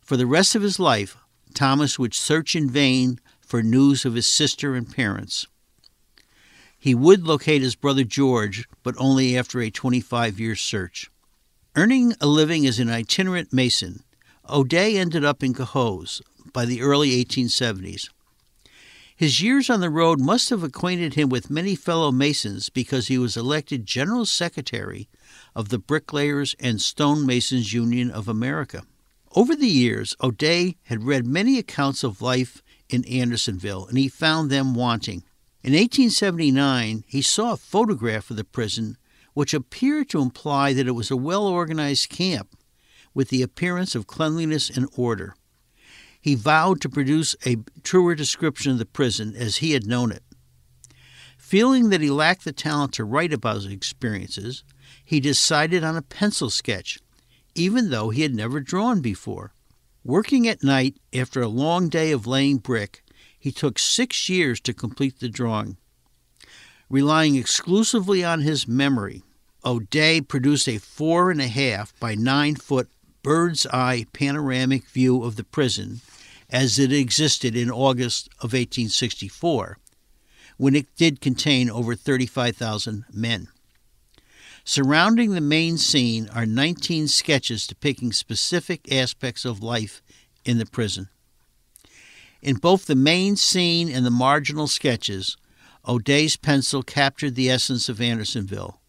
For 0.02 0.18
the 0.18 0.28
rest 0.28 0.54
of 0.54 0.62
his 0.62 0.78
life, 0.78 1.16
Thomas 1.54 1.98
would 1.98 2.14
search 2.14 2.54
in 2.54 2.70
vain 2.70 3.18
for 3.40 3.64
news 3.64 4.04
of 4.04 4.16
his 4.16 4.28
sister 4.28 4.76
and 4.76 4.94
parents. 4.94 5.48
He 6.78 6.94
would 6.94 7.26
locate 7.26 7.62
his 7.62 7.76
brother 7.76 8.04
George, 8.04 8.68
but 8.84 8.96
only 8.98 9.38
after 9.38 9.62
a 9.62 9.72
25 9.72 10.38
year 10.38 10.58
search. 10.58 11.10
Earning 11.78 12.16
a 12.20 12.26
living 12.26 12.66
as 12.66 12.80
an 12.80 12.90
itinerant 12.90 13.54
mason, 13.54 14.02
O'Day 14.50 14.98
ended 14.98 15.24
up 15.24 15.44
in 15.44 15.54
Cohoes 15.54 16.24
by 16.52 16.66
the 16.66 16.82
early 16.82 17.24
1870s. 17.24 18.10
His 19.16 19.42
years 19.44 19.70
on 19.70 19.80
the 19.80 19.92
road 19.92 20.20
must 20.20 20.50
have 20.50 20.64
acquainted 20.64 21.14
him 21.14 21.30
with 21.30 21.52
many 21.52 21.76
fellow 21.76 22.12
masons 22.12 22.70
because 22.70 23.10
he 23.10 23.20
was 23.20 23.38
elected 23.38 23.86
General 23.86 24.26
Secretary 24.26 25.08
of 25.54 25.70
the 25.70 25.78
Bricklayers 25.78 26.56
and 26.60 26.82
Stonemasons 26.82 27.72
Union 27.74 28.10
of 28.10 28.28
America. 28.28 28.82
Over 29.36 29.56
the 29.56 29.68
years, 29.68 30.16
O'Day 30.20 30.78
had 30.86 31.04
read 31.04 31.28
many 31.28 31.60
accounts 31.60 32.04
of 32.04 32.24
life 32.24 32.64
in 32.90 33.06
Andersonville, 33.06 33.86
and 33.86 34.00
he 34.00 34.08
found 34.08 34.50
them 34.50 34.74
wanting. 34.74 35.22
In 35.62 35.74
1879, 35.74 37.04
he 37.06 37.22
saw 37.22 37.52
a 37.52 37.58
photograph 37.58 38.32
of 38.32 38.38
the 38.38 38.44
prison 38.44 38.98
which 39.38 39.54
appeared 39.54 40.10
to 40.10 40.20
imply 40.20 40.74
that 40.74 40.88
it 40.88 40.94
was 40.94 41.12
a 41.12 41.16
well 41.16 41.46
organized 41.46 42.10
camp 42.10 42.58
with 43.14 43.30
the 43.30 43.44
appearance 43.44 43.94
of 43.94 44.08
cleanliness 44.08 44.68
and 44.68 44.90
order. 44.98 45.36
He 46.20 46.34
vowed 46.34 46.82
to 46.82 46.90
produce 46.90 47.36
a 47.46 47.58
truer 47.84 48.16
description 48.16 48.72
of 48.72 48.80
the 48.80 48.86
prison 48.88 49.36
as 49.36 49.58
he 49.58 49.74
had 49.74 49.86
known 49.86 50.12
it. 50.12 50.24
Feeling 51.38 51.90
that 51.90 52.02
he 52.02 52.10
lacked 52.10 52.46
the 52.46 52.52
talent 52.52 52.94
to 52.94 53.04
write 53.04 53.32
about 53.32 53.58
his 53.58 53.68
experiences, 53.68 54.64
he 55.06 55.20
decided 55.20 55.84
on 55.84 55.96
a 55.96 56.02
pencil 56.02 56.50
sketch, 56.50 56.98
even 57.54 57.92
though 57.92 58.10
he 58.10 58.24
had 58.24 58.34
never 58.34 58.60
drawn 58.60 59.02
before. 59.02 59.54
Working 60.04 60.48
at 60.48 60.64
night 60.64 60.98
after 61.14 61.44
a 61.44 61.48
long 61.48 61.90
day 61.90 62.12
of 62.12 62.26
laying 62.26 62.58
brick, 62.58 63.04
he 63.38 63.52
took 63.52 63.78
six 63.78 64.30
years 64.30 64.60
to 64.62 64.74
complete 64.74 65.20
the 65.20 65.30
drawing. 65.30 65.78
Relying 66.90 67.36
exclusively 67.36 68.24
on 68.24 68.42
his 68.42 68.68
memory, 68.68 69.22
O'Day 69.68 70.22
produced 70.22 70.70
a 70.70 70.78
four 70.78 71.30
and 71.30 71.42
a 71.42 71.48
half 71.50 71.94
by 72.00 72.16
nine 72.16 72.56
foot 72.56 72.88
bird's 73.22 73.66
eye 73.66 74.06
panoramic 74.14 74.88
view 74.88 75.24
of 75.24 75.36
the 75.36 75.44
prison 75.44 76.00
as 76.50 76.80
it 76.80 76.94
existed 76.94 77.54
in 77.54 77.70
August 77.70 78.30
of 78.40 78.54
1864, 78.54 79.78
when 80.56 80.74
it 80.74 80.88
did 80.96 81.20
contain 81.20 81.70
over 81.70 81.96
35,000 81.96 83.04
men. 83.12 83.50
Surrounding 84.64 85.32
the 85.32 85.42
main 85.42 85.78
scene 85.78 86.30
are 86.34 86.46
19 86.46 87.10
sketches 87.10 87.68
depicting 87.68 88.14
specific 88.14 88.90
aspects 88.90 89.44
of 89.44 89.62
life 89.62 90.02
in 90.46 90.60
the 90.60 90.66
prison. 90.66 91.10
In 92.42 92.56
both 92.56 92.86
the 92.86 92.96
main 92.96 93.36
scene 93.36 93.90
and 93.90 94.06
the 94.06 94.12
marginal 94.12 94.68
sketches, 94.68 95.36
O'Day's 95.86 96.38
pencil 96.38 96.84
captured 96.84 97.36
the 97.36 97.50
essence 97.50 97.90
of 97.90 98.00
Andersonville 98.00 98.80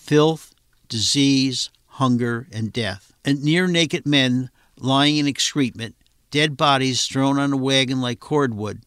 filth, 0.00 0.54
disease, 0.88 1.70
hunger, 1.86 2.48
and 2.50 2.72
death, 2.72 3.12
and 3.24 3.44
near 3.44 3.66
naked 3.66 4.06
men 4.06 4.50
lying 4.76 5.18
in 5.18 5.26
excrement, 5.26 5.94
dead 6.30 6.56
bodies 6.56 7.06
thrown 7.06 7.38
on 7.38 7.52
a 7.52 7.56
wagon 7.56 8.00
like 8.00 8.18
cordwood, 8.18 8.82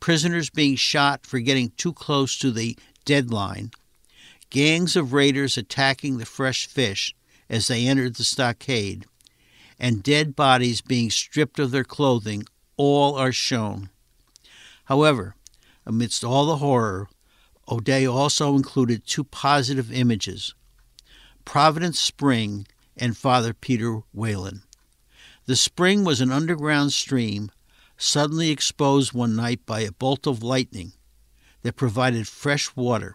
prisoners 0.00 0.50
being 0.50 0.74
shot 0.74 1.24
for 1.24 1.38
getting 1.38 1.70
too 1.76 1.92
close 1.92 2.36
to 2.36 2.50
the 2.50 2.76
deadline, 3.04 3.70
gangs 4.50 4.96
of 4.96 5.12
raiders 5.12 5.56
attacking 5.56 6.18
the 6.18 6.26
fresh 6.26 6.66
fish 6.66 7.14
as 7.48 7.68
they 7.68 7.86
entered 7.86 8.16
the 8.16 8.24
stockade, 8.24 9.06
and 9.78 10.02
dead 10.02 10.34
bodies 10.34 10.80
being 10.80 11.08
stripped 11.08 11.58
of 11.58 11.70
their 11.70 11.84
clothing 11.84 12.44
all 12.76 13.14
are 13.14 13.32
shown. 13.32 13.88
However, 14.86 15.34
amidst 15.86 16.24
all 16.24 16.46
the 16.46 16.56
horror, 16.56 17.08
O'Day 17.70 18.06
also 18.06 18.56
included 18.56 19.06
two 19.06 19.24
positive 19.24 19.92
images 19.92 20.54
Providence 21.44 22.00
Spring 22.00 22.66
and 22.96 23.16
Father 23.16 23.52
Peter 23.52 24.00
Whelan. 24.12 24.62
The 25.46 25.56
spring 25.56 26.04
was 26.04 26.20
an 26.20 26.32
underground 26.32 26.92
stream 26.92 27.50
suddenly 27.96 28.50
exposed 28.50 29.12
one 29.12 29.36
night 29.36 29.66
by 29.66 29.80
a 29.80 29.92
bolt 29.92 30.26
of 30.26 30.42
lightning 30.42 30.92
that 31.62 31.76
provided 31.76 32.28
fresh 32.28 32.74
water, 32.76 33.14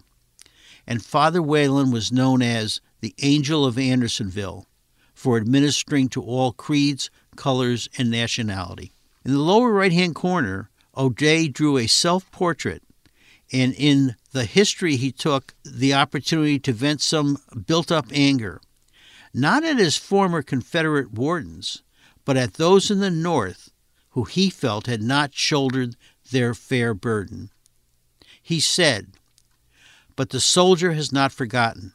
and 0.86 1.03
Father 1.03 1.41
Whelan 1.41 1.91
was 1.91 2.12
known 2.12 2.41
as 2.41 2.81
the 3.01 3.15
Angel 3.22 3.65
of 3.65 3.77
Andersonville 3.77 4.67
for 5.13 5.38
administering 5.38 6.10
to 6.10 6.22
all 6.22 6.51
creeds, 6.51 7.10
colors, 7.36 7.88
and 7.98 8.10
nationality. 8.10 8.93
In 9.25 9.31
the 9.31 9.39
lower 9.39 9.72
right 9.72 9.93
hand 9.93 10.15
corner, 10.15 10.69
O'Day 10.98 11.48
drew 11.48 11.77
a 11.77 11.88
self 11.88 12.29
portrait, 12.31 12.83
and 13.53 13.74
in 13.75 14.15
the 14.31 14.45
history 14.45 14.95
he 14.95 15.12
took 15.12 15.53
the 15.63 15.93
opportunity 15.93 16.57
to 16.57 16.74
vent 16.74 17.01
some 17.01 17.38
built 17.67 17.91
up 17.91 18.07
anger, 18.12 18.60
not 19.33 19.63
at 19.63 19.77
his 19.77 19.95
former 19.95 20.41
Confederate 20.41 21.13
wardens, 21.13 21.83
but 22.25 22.36
at 22.36 22.55
those 22.55 22.89
in 22.89 23.00
the 23.00 23.12
North 23.12 23.69
who 24.10 24.24
he 24.24 24.50
felt 24.50 24.88
had 24.88 25.01
not 25.01 25.33
shouldered 25.33 25.95
their 26.31 26.53
fair 26.53 26.93
burden. 26.93 27.50
He 28.41 28.60
said, 28.60 29.13
But 30.15 30.29
the 30.29 30.39
soldier 30.39 30.93
has 30.93 31.12
not 31.12 31.31
forgotten. 31.31 31.93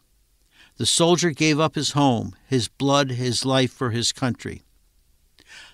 The 0.77 0.87
soldier 0.87 1.31
gave 1.31 1.59
up 1.59 1.75
his 1.75 1.93
home, 1.93 2.35
his 2.47 2.69
blood, 2.69 3.11
his 3.11 3.45
life 3.45 3.73
for 3.73 3.91
his 3.91 4.13
country. 4.13 4.63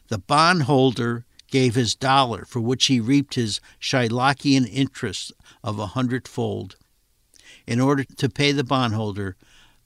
The 0.08 0.18
bondholder 0.18 1.24
gave 1.54 1.76
his 1.76 1.94
dollar, 1.94 2.44
for 2.44 2.58
which 2.58 2.86
he 2.86 2.98
reaped 2.98 3.36
his 3.36 3.60
Shylockian 3.80 4.66
interest 4.66 5.32
of 5.62 5.78
a 5.78 5.86
hundredfold. 5.86 6.74
In 7.64 7.80
order 7.80 8.02
to 8.02 8.28
pay 8.28 8.50
the 8.50 8.64
bondholder, 8.64 9.36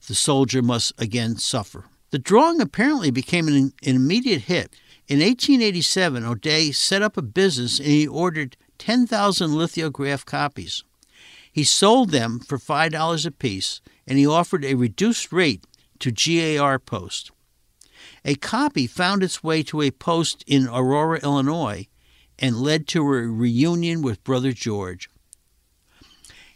the 0.07 0.15
soldier 0.15 0.63
must 0.63 0.93
again 0.97 1.37
suffer. 1.37 1.85
The 2.09 2.17
drawing 2.17 2.59
apparently 2.59 3.11
became 3.11 3.47
an, 3.47 3.73
an 3.85 3.95
immediate 3.95 4.41
hit. 4.53 4.73
In 5.07 5.19
1887, 5.19 6.25
O'Day 6.25 6.71
set 6.71 7.03
up 7.03 7.17
a 7.17 7.21
business 7.21 7.77
and 7.77 7.87
he 7.87 8.07
ordered 8.07 8.57
10,000 8.79 9.53
lithograph 9.53 10.25
copies. 10.25 10.83
He 11.51 11.63
sold 11.63 12.09
them 12.09 12.39
for 12.39 12.57
$5 12.57 13.27
apiece 13.27 13.79
and 14.07 14.17
he 14.17 14.25
offered 14.25 14.65
a 14.65 14.73
reduced 14.73 15.31
rate 15.31 15.63
to 15.99 16.11
GAR 16.11 16.79
Post. 16.79 17.29
A 18.25 18.35
copy 18.35 18.87
found 18.87 19.23
its 19.23 19.43
way 19.43 19.63
to 19.63 19.81
a 19.81 19.91
post 19.91 20.43
in 20.45 20.67
Aurora, 20.67 21.19
Illinois, 21.19 21.87
and 22.37 22.57
led 22.57 22.87
to 22.89 23.01
a 23.01 23.27
reunion 23.27 24.01
with 24.01 24.23
Brother 24.23 24.51
George. 24.51 25.09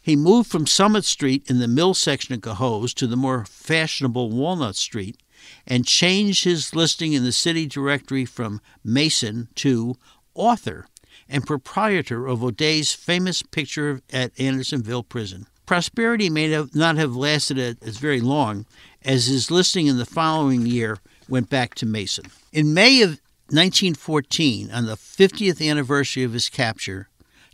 He 0.02 0.16
moved 0.18 0.50
from 0.50 0.68
Summit 0.68 1.06
Street 1.06 1.50
in 1.50 1.60
the 1.60 1.68
mill 1.68 1.94
section 1.94 2.34
of 2.34 2.42
Cohoes 2.42 2.94
to 2.96 3.08
the 3.08 3.16
more 3.16 3.46
fashionable 3.46 4.30
Walnut 4.30 4.76
Street 4.76 5.18
and 5.66 5.86
changed 5.86 6.44
his 6.44 6.76
listing 6.76 7.14
in 7.14 7.24
the 7.24 7.32
city 7.32 7.66
directory 7.66 8.26
from 8.26 8.60
Mason 8.84 9.48
to 9.56 9.96
author 10.34 10.88
and 11.30 11.48
proprietor 11.48 12.28
of 12.28 12.44
O'Day's 12.44 12.94
famous 12.94 13.42
picture 13.42 14.02
at 14.12 14.38
Andersonville 14.38 15.04
Prison. 15.04 15.48
Prosperity 15.66 16.30
may 16.30 16.50
have 16.50 16.76
not 16.76 16.98
have 16.98 17.16
lasted 17.16 17.78
as 17.82 17.98
very 17.98 18.20
long, 18.20 18.66
as 19.04 19.28
his 19.28 19.50
listing 19.50 19.88
in 19.88 19.98
the 19.98 20.06
following 20.06 20.66
year 20.66 20.98
went 21.30 21.50
back 21.50 21.76
to 21.76 21.86
Mason. 21.86 22.26
In 22.52 22.74
May 22.74 23.02
of 23.02 23.22
1914, 23.50 24.72
on 24.72 24.86
the 24.86 24.96
50th 24.96 25.68
anniversary 25.68 26.24
of 26.24 26.34
his 26.34 26.50
capture, 26.50 27.10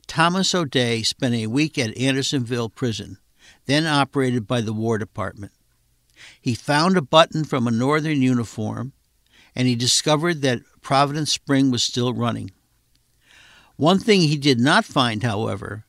Thomas 0.08 0.56
O'Day 0.56 1.04
spent 1.04 1.36
a 1.36 1.48
week 1.48 1.78
at 1.78 1.98
Andersonville 1.98 2.70
Prison, 2.70 3.18
then 3.66 3.86
operated 3.86 4.48
by 4.48 4.62
the 4.62 4.74
War 4.74 4.98
Department. 4.98 5.52
He 6.42 6.56
found 6.56 6.98
a 6.98 7.02
button 7.02 7.44
from 7.44 7.68
a 7.68 7.72
Northern 7.72 8.22
uniform, 8.22 8.94
and 9.56 9.68
he 9.68 9.76
discovered 9.76 10.42
that 10.42 10.62
Providence 10.82 11.32
Spring 11.32 11.72
was 11.72 11.84
still 11.84 12.14
running. 12.14 12.52
One 13.76 14.00
thing 14.00 14.22
he 14.22 14.38
did 14.38 14.60
not 14.60 14.86
find, 14.86 15.24
however, 15.24 15.86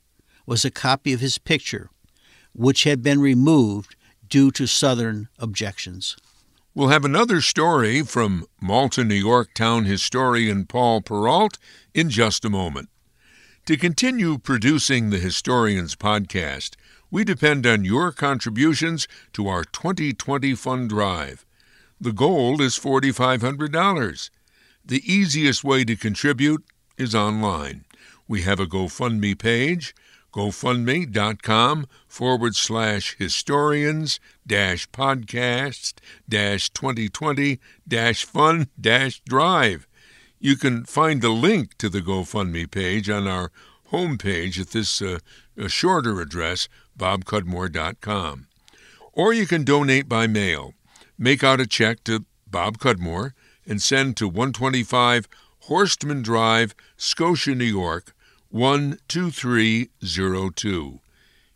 was 0.47 0.65
a 0.65 0.71
copy 0.71 1.13
of 1.13 1.21
his 1.21 1.39
picture, 1.39 1.91
which 2.53 2.85
had 2.85 3.03
been 3.03 3.21
removed 3.21 3.97
due 4.29 4.51
to 4.53 4.67
Southern 4.67 5.29
objections. 5.39 6.17
We'll 6.73 6.89
have 6.89 7.05
another 7.05 7.41
story 7.41 8.03
from 8.03 8.47
Malta, 8.61 9.03
New 9.03 9.17
York 9.17 9.55
town 9.55 9.87
historian 9.87 10.67
Paul 10.67 11.03
Perreault 11.03 11.59
in 11.95 12.11
just 12.11 12.45
a 12.45 12.51
moment. 12.51 12.89
To 13.67 13.77
continue 13.77 14.39
producing 14.39 15.11
the 15.11 15.19
Historians 15.19 15.97
podcast, 15.97 16.77
we 17.11 17.25
depend 17.25 17.67
on 17.67 17.85
your 17.85 18.13
contributions 18.13 19.09
to 19.33 19.49
our 19.49 19.65
2020 19.65 20.55
fund 20.55 20.89
drive. 20.91 21.45
The 22.01 22.13
goal 22.13 22.63
is 22.63 22.79
$4,500. 22.79 24.31
The 24.85 25.13
easiest 25.13 25.65
way 25.65 25.85
to 25.85 25.97
contribute 25.97 26.65
is 26.97 27.17
online. 27.17 27.85
We 28.29 28.43
have 28.43 28.61
a 28.61 28.67
GoFundMe 28.67 29.37
page, 29.37 29.93
gofundme.com 30.33 31.87
forward 32.11 32.57
slash 32.57 33.15
historians 33.19 34.19
dash 34.45 34.91
podcast 34.91 35.95
dash 36.29 36.69
2020 36.71 37.61
dash 37.87 38.25
fund 38.25 38.67
dash 38.79 39.21
drive. 39.21 39.87
You 40.41 40.57
can 40.57 40.85
find 40.85 41.23
the 41.23 41.31
link 41.31 41.79
to 41.79 41.89
the 41.89 42.01
GoFundMe 42.01 42.69
page 42.69 43.09
on 43.09 43.29
our 43.29 43.53
homepage 43.93 44.61
at 44.61 44.71
this 44.71 45.01
uh, 45.01 45.21
shorter 45.69 46.21
address, 46.21 46.69
bobcudmore.com. 46.99 48.49
Or 49.13 49.33
you 49.33 49.47
can 49.47 49.63
donate 49.65 50.09
by 50.09 50.27
mail. 50.27 50.75
Make 51.17 51.45
out 51.45 51.61
a 51.61 51.67
check 51.67 52.03
to 52.05 52.25
Bob 52.51 52.79
Cudmore 52.79 53.35
and 53.67 53.81
send 53.81 54.17
to 54.17 54.27
125 54.27 55.29
Horstman 55.69 56.23
Drive, 56.23 56.75
Scotia, 56.97 57.55
New 57.55 57.65
York 57.65 58.15
12302. 58.53 61.01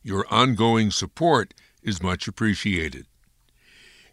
Your 0.07 0.27
ongoing 0.31 0.91
support 0.91 1.55
is 1.83 2.03
much 2.03 2.29
appreciated. 2.29 3.07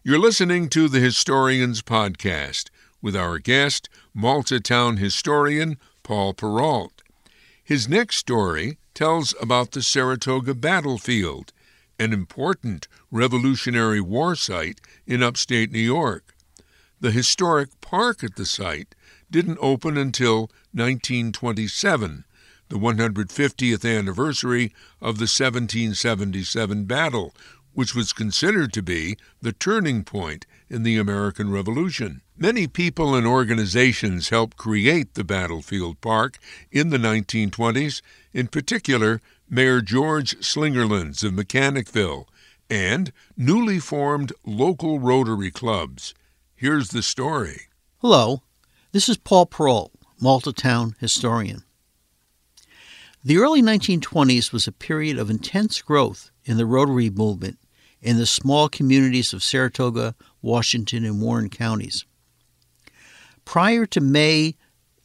You're 0.03 0.19
listening 0.19 0.69
to 0.69 0.87
the 0.87 1.01
Historians 1.01 1.81
Podcast 1.81 2.69
with 3.01 3.13
our 3.13 3.39
guest, 3.39 3.89
Malta 4.13 4.61
Town 4.61 4.97
historian 4.97 5.77
Paul 6.01 6.33
Perreault. 6.33 7.01
His 7.61 7.89
next 7.89 8.15
story 8.15 8.77
tells 8.93 9.35
about 9.41 9.71
the 9.71 9.81
Saratoga 9.81 10.55
battlefield, 10.55 11.51
an 11.99 12.13
important 12.13 12.87
Revolutionary 13.11 13.99
War 13.99 14.33
site 14.37 14.79
in 15.05 15.21
upstate 15.21 15.73
New 15.73 15.79
York. 15.79 16.33
The 17.01 17.11
historic 17.11 17.81
park 17.81 18.23
at 18.23 18.37
the 18.37 18.45
site 18.45 18.95
didn't 19.29 19.57
open 19.59 19.97
until 19.97 20.49
1927, 20.71 22.23
the 22.71 22.77
150th 22.77 23.83
anniversary 23.99 24.73
of 25.01 25.17
the 25.17 25.27
1777 25.27 26.85
battle, 26.85 27.35
which 27.73 27.93
was 27.93 28.13
considered 28.13 28.71
to 28.71 28.81
be 28.81 29.17
the 29.41 29.51
turning 29.51 30.05
point 30.05 30.45
in 30.69 30.83
the 30.83 30.97
American 30.97 31.51
Revolution. 31.51 32.21
Many 32.37 32.67
people 32.67 33.13
and 33.13 33.27
organizations 33.27 34.29
helped 34.29 34.55
create 34.55 35.15
the 35.15 35.25
battlefield 35.25 35.99
park 35.99 36.39
in 36.71 36.91
the 36.91 36.97
1920s, 36.97 38.01
in 38.31 38.47
particular, 38.47 39.19
Mayor 39.49 39.81
George 39.81 40.37
Slingerlands 40.39 41.25
of 41.25 41.33
Mechanicville 41.33 42.23
and 42.69 43.11
newly 43.35 43.79
formed 43.79 44.31
local 44.45 44.97
Rotary 44.97 45.51
clubs. 45.51 46.13
Here's 46.55 46.91
the 46.91 47.03
story. 47.03 47.63
Hello, 47.97 48.43
this 48.93 49.09
is 49.09 49.17
Paul 49.17 49.47
Perreault, 49.47 49.91
Malta 50.21 50.53
Town 50.53 50.95
historian. 51.01 51.65
The 53.23 53.37
early 53.37 53.61
1920s 53.61 54.51
was 54.51 54.65
a 54.65 54.71
period 54.71 55.19
of 55.19 55.29
intense 55.29 55.79
growth 55.83 56.31
in 56.43 56.57
the 56.57 56.65
Rotary 56.65 57.11
movement 57.11 57.59
in 58.01 58.17
the 58.17 58.25
small 58.25 58.67
communities 58.67 59.31
of 59.31 59.43
Saratoga, 59.43 60.15
Washington, 60.41 61.05
and 61.05 61.21
Warren 61.21 61.51
counties. 61.51 62.03
Prior 63.45 63.85
to 63.85 64.01
May 64.01 64.55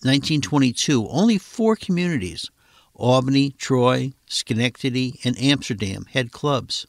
1922, 0.00 1.06
only 1.10 1.36
four 1.36 1.76
communities 1.76 2.50
Albany, 2.94 3.50
Troy, 3.50 4.14
Schenectady, 4.26 5.20
and 5.22 5.38
Amsterdam 5.38 6.06
had 6.12 6.32
clubs. 6.32 6.86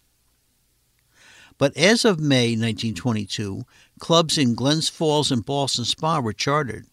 But 1.57 1.75
as 1.75 2.05
of 2.05 2.21
May 2.21 2.51
1922, 2.51 3.65
clubs 3.99 4.37
in 4.37 4.55
Glens 4.55 4.87
Falls 4.87 5.29
and 5.29 5.45
Ballston 5.45 5.83
Spa 5.83 6.21
were 6.21 6.31
chartered, 6.31 6.85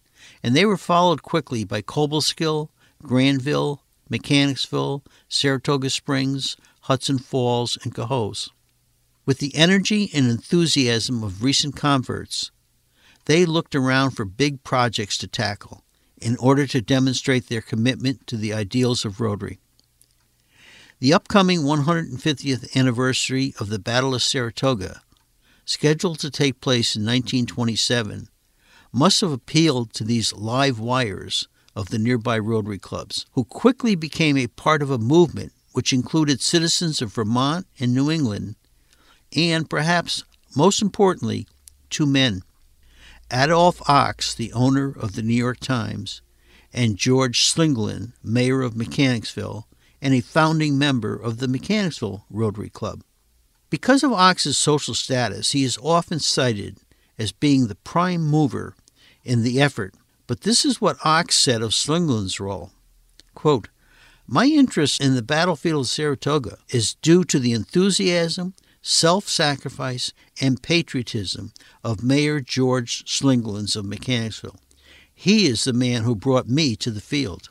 and 0.42 0.56
they 0.56 0.64
were 0.64 0.76
followed 0.76 1.22
quickly 1.22 1.62
by 1.62 1.82
Cobleskill, 1.82 2.70
Granville, 3.00 3.83
Mechanicsville, 4.08 5.02
Saratoga 5.28 5.90
Springs, 5.90 6.56
Hudson 6.82 7.18
Falls, 7.18 7.78
and 7.82 7.94
Cohoes. 7.94 8.50
With 9.26 9.38
the 9.38 9.54
energy 9.54 10.10
and 10.12 10.30
enthusiasm 10.30 11.22
of 11.22 11.42
recent 11.42 11.76
converts, 11.76 12.50
they 13.24 13.46
looked 13.46 13.74
around 13.74 14.10
for 14.10 14.24
big 14.24 14.62
projects 14.64 15.16
to 15.18 15.26
tackle 15.26 15.82
in 16.20 16.36
order 16.36 16.66
to 16.66 16.82
demonstrate 16.82 17.48
their 17.48 17.62
commitment 17.62 18.26
to 18.26 18.36
the 18.36 18.52
ideals 18.52 19.04
of 19.04 19.20
Rotary. 19.20 19.58
The 21.00 21.12
upcoming 21.12 21.60
150th 21.60 22.76
anniversary 22.76 23.54
of 23.58 23.68
the 23.68 23.78
Battle 23.78 24.14
of 24.14 24.22
Saratoga, 24.22 25.02
scheduled 25.64 26.18
to 26.20 26.30
take 26.30 26.60
place 26.60 26.94
in 26.94 27.02
1927, 27.02 28.28
must 28.92 29.20
have 29.22 29.32
appealed 29.32 29.92
to 29.94 30.04
these 30.04 30.32
live 30.32 30.78
wires 30.78 31.48
of 31.76 31.88
the 31.88 31.98
nearby 31.98 32.38
Rotary 32.38 32.78
clubs, 32.78 33.26
who 33.32 33.44
quickly 33.44 33.94
became 33.94 34.36
a 34.36 34.46
part 34.46 34.82
of 34.82 34.90
a 34.90 34.98
movement 34.98 35.52
which 35.72 35.92
included 35.92 36.40
citizens 36.40 37.02
of 37.02 37.12
Vermont 37.12 37.66
and 37.80 37.92
New 37.92 38.10
England, 38.10 38.54
and 39.34 39.68
perhaps 39.68 40.24
most 40.56 40.80
importantly, 40.80 41.46
two 41.90 42.06
men 42.06 42.42
Adolph 43.32 43.80
Ochs, 43.80 44.36
the 44.36 44.52
owner 44.52 44.94
of 44.96 45.14
the 45.14 45.22
New 45.22 45.34
York 45.34 45.58
Times, 45.58 46.22
and 46.72 46.96
George 46.96 47.40
Slingerland, 47.44 48.12
mayor 48.22 48.62
of 48.62 48.76
Mechanicsville, 48.76 49.66
and 50.00 50.14
a 50.14 50.20
founding 50.20 50.78
member 50.78 51.16
of 51.16 51.38
the 51.38 51.48
Mechanicsville 51.48 52.26
Rotary 52.30 52.68
Club. 52.68 53.02
Because 53.70 54.04
of 54.04 54.12
Ochs's 54.12 54.58
social 54.58 54.94
status, 54.94 55.52
he 55.52 55.64
is 55.64 55.78
often 55.82 56.20
cited 56.20 56.78
as 57.18 57.32
being 57.32 57.66
the 57.66 57.74
prime 57.74 58.22
mover 58.22 58.74
in 59.24 59.42
the 59.42 59.60
effort, 59.60 59.94
but 60.26 60.42
this 60.42 60.64
is 60.64 60.80
what 60.80 60.98
Ochs 60.98 61.32
said 61.32 61.62
of 61.62 61.74
Slingerland's 61.74 62.40
role. 62.40 62.70
Quote, 63.34 63.68
My 64.26 64.46
interest 64.46 65.02
in 65.02 65.14
the 65.14 65.22
battlefield 65.22 65.84
of 65.84 65.88
Saratoga 65.88 66.58
is 66.70 66.94
due 66.94 67.24
to 67.24 67.38
the 67.38 67.52
enthusiasm, 67.52 68.54
self 68.80 69.28
sacrifice, 69.28 70.12
and 70.40 70.62
patriotism 70.62 71.52
of 71.82 72.02
Mayor 72.02 72.40
George 72.40 73.04
Slingerlands 73.04 73.76
of 73.76 73.84
Mechanicsville. 73.84 74.56
He 75.14 75.46
is 75.46 75.64
the 75.64 75.72
man 75.72 76.02
who 76.02 76.14
brought 76.14 76.48
me 76.48 76.76
to 76.76 76.90
the 76.90 77.00
field. 77.00 77.48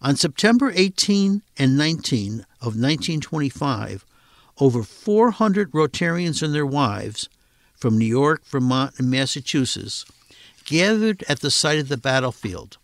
On 0.00 0.16
September 0.16 0.72
18 0.74 1.42
and 1.58 1.76
19 1.76 2.40
of 2.60 2.76
1925, 2.76 4.04
over 4.58 4.82
400 4.82 5.72
Rotarians 5.72 6.42
and 6.42 6.54
their 6.54 6.66
wives 6.66 7.28
from 7.76 7.98
New 7.98 8.06
York, 8.06 8.44
Vermont, 8.44 8.94
and 8.98 9.10
Massachusetts 9.10 10.04
gathered 10.64 11.24
at 11.28 11.40
the 11.40 11.50
site 11.50 11.78
of 11.78 11.88
the 11.88 11.96
battlefield, 11.96 12.78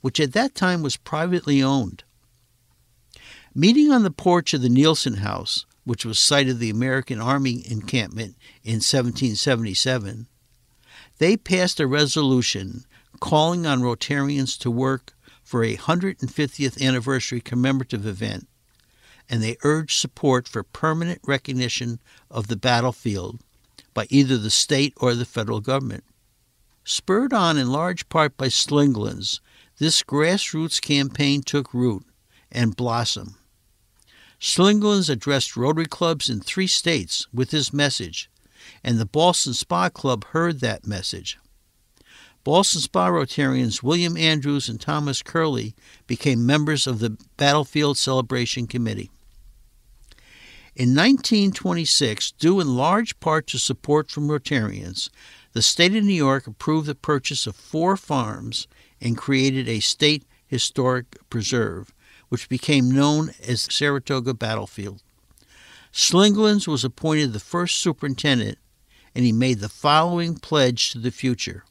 which 0.00 0.20
at 0.20 0.32
that 0.32 0.54
time 0.54 0.82
was 0.82 0.96
privately 0.96 1.62
owned. 1.62 2.04
Meeting 3.54 3.90
on 3.90 4.02
the 4.02 4.10
porch 4.10 4.54
of 4.54 4.62
the 4.62 4.68
Neilson 4.68 5.18
House, 5.18 5.66
which 5.84 6.04
was 6.04 6.18
site 6.18 6.48
of 6.48 6.58
the 6.58 6.70
American 6.70 7.20
Army 7.20 7.64
encampment 7.68 8.36
in 8.62 8.76
1777, 8.76 10.26
they 11.18 11.36
passed 11.36 11.78
a 11.78 11.86
resolution 11.86 12.84
calling 13.20 13.66
on 13.66 13.80
Rotarians 13.80 14.58
to 14.58 14.70
work 14.70 15.14
for 15.44 15.62
a 15.62 15.76
150th 15.76 16.82
anniversary 16.82 17.40
commemorative 17.40 18.06
event, 18.06 18.48
and 19.28 19.42
they 19.42 19.56
urged 19.62 20.00
support 20.00 20.48
for 20.48 20.62
permanent 20.62 21.20
recognition 21.26 22.00
of 22.30 22.48
the 22.48 22.56
battlefield 22.56 23.40
by 23.94 24.06
either 24.08 24.38
the 24.38 24.50
state 24.50 24.94
or 24.96 25.14
the 25.14 25.24
federal 25.24 25.60
government. 25.60 26.04
Spurred 26.84 27.32
on 27.32 27.56
in 27.56 27.70
large 27.70 28.08
part 28.08 28.36
by 28.36 28.48
Slingerlands, 28.48 29.40
this 29.78 30.02
grassroots 30.02 30.80
campaign 30.80 31.42
took 31.42 31.72
root 31.72 32.04
and 32.50 32.76
blossomed. 32.76 33.34
Slingerlands 34.40 35.08
addressed 35.08 35.56
Rotary 35.56 35.86
clubs 35.86 36.28
in 36.28 36.40
three 36.40 36.66
states 36.66 37.28
with 37.32 37.52
his 37.52 37.72
message, 37.72 38.28
and 38.82 38.98
the 38.98 39.06
Ballston 39.06 39.54
Spa 39.54 39.88
Club 39.88 40.24
heard 40.26 40.60
that 40.60 40.86
message. 40.86 41.38
Ballston 42.44 42.80
Spa 42.80 43.08
Rotarians 43.08 43.84
William 43.84 44.16
Andrews 44.16 44.68
and 44.68 44.80
Thomas 44.80 45.22
Curley 45.22 45.76
became 46.08 46.44
members 46.44 46.88
of 46.88 46.98
the 46.98 47.16
Battlefield 47.36 47.96
Celebration 47.96 48.66
Committee. 48.66 49.12
In 50.74 50.88
1926, 50.88 52.32
due 52.32 52.58
in 52.58 52.76
large 52.76 53.20
part 53.20 53.46
to 53.48 53.58
support 53.58 54.10
from 54.10 54.28
Rotarians, 54.28 55.10
the 55.52 55.62
state 55.62 55.94
of 55.94 56.04
New 56.04 56.12
York 56.12 56.46
approved 56.46 56.86
the 56.86 56.94
purchase 56.94 57.46
of 57.46 57.56
four 57.56 57.96
farms 57.96 58.66
and 59.00 59.16
created 59.16 59.68
a 59.68 59.80
state 59.80 60.24
historic 60.46 61.16
preserve, 61.28 61.92
which 62.28 62.48
became 62.48 62.90
known 62.90 63.30
as 63.46 63.68
Saratoga 63.70 64.34
Battlefield. 64.34 65.02
Slingerlands 65.92 66.66
was 66.66 66.84
appointed 66.84 67.32
the 67.32 67.40
first 67.40 67.76
superintendent, 67.76 68.58
and 69.14 69.24
he 69.24 69.32
made 69.32 69.60
the 69.60 69.68
following 69.68 70.36
pledge 70.36 70.90
to 70.90 70.98
the 70.98 71.10
future 71.10 71.64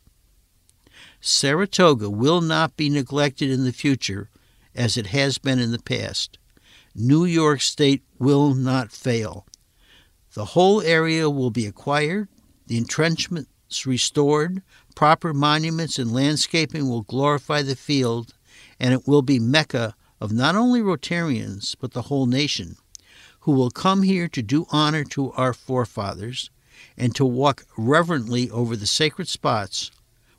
Saratoga 1.22 2.10
will 2.10 2.42
not 2.42 2.76
be 2.76 2.90
neglected 2.90 3.52
in 3.52 3.64
the 3.64 3.72
future 3.72 4.30
as 4.74 4.98
it 4.98 5.08
has 5.08 5.38
been 5.38 5.60
in 5.60 5.72
the 5.72 5.82
past. 5.82 6.38
New 6.96 7.26
York 7.26 7.62
State 7.62 8.04
will 8.18 8.56
not 8.56 8.92
fail. 8.92 9.46
The 10.34 10.46
whole 10.46 10.82
area 10.82 11.30
will 11.30 11.52
be 11.52 11.68
acquired, 11.68 12.28
the 12.66 12.78
restored, 13.86 14.62
proper 14.96 15.34
monuments 15.34 15.98
and 15.98 16.14
landscaping 16.14 16.88
will 16.90 17.04
glorify 17.04 17.62
the 17.62 17.76
field, 17.76 18.34
and 18.80 18.94
it 18.94 19.08
will 19.08 19.22
be 19.22 19.40
Mecca 19.40 19.96
of 20.20 20.32
not 20.32 20.56
only 20.56 20.82
Rotarians, 20.82 21.76
but 21.80 21.92
the 21.92 22.04
whole 22.04 22.26
nation, 22.26 22.76
who 23.42 23.52
will 23.52 23.72
come 23.72 24.04
here 24.04 24.28
to 24.28 24.42
do 24.42 24.68
honor 24.70 25.04
to 25.06 25.32
our 25.34 25.54
forefathers 25.54 26.50
and 26.98 27.16
to 27.16 27.26
walk 27.26 27.66
reverently 27.78 28.50
over 28.50 28.76
the 28.76 28.88
sacred 28.88 29.28
spots 29.28 29.92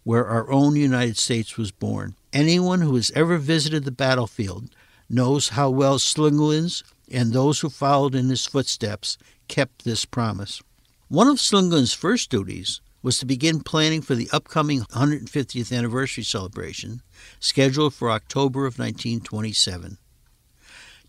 where 0.04 0.26
our 0.26 0.50
own 0.50 0.76
United 0.76 1.16
States 1.16 1.56
was 1.56 1.70
born. 1.70 2.14
Anyone 2.32 2.80
who 2.80 2.94
has 2.96 3.10
ever 3.12 3.38
visited 3.38 3.84
the 3.84 3.90
battlefield 3.92 4.70
knows 5.08 5.50
how 5.50 5.70
well 5.70 5.98
Slingerlands 5.98 6.82
and 7.10 7.32
those 7.32 7.60
who 7.60 7.68
followed 7.68 8.14
in 8.14 8.28
his 8.28 8.46
footsteps 8.46 9.18
kept 9.48 9.84
this 9.84 10.04
promise. 10.04 10.62
One 11.08 11.28
of 11.28 11.36
Slingerland's 11.36 11.92
first 11.92 12.30
duties 12.30 12.80
was 13.02 13.18
to 13.18 13.26
begin 13.26 13.60
planning 13.60 14.00
for 14.00 14.14
the 14.14 14.28
upcoming 14.32 14.82
150th 14.82 15.76
anniversary 15.76 16.24
celebration, 16.24 17.02
scheduled 17.40 17.94
for 17.94 18.10
October 18.10 18.60
of 18.60 18.78
1927. 18.78 19.98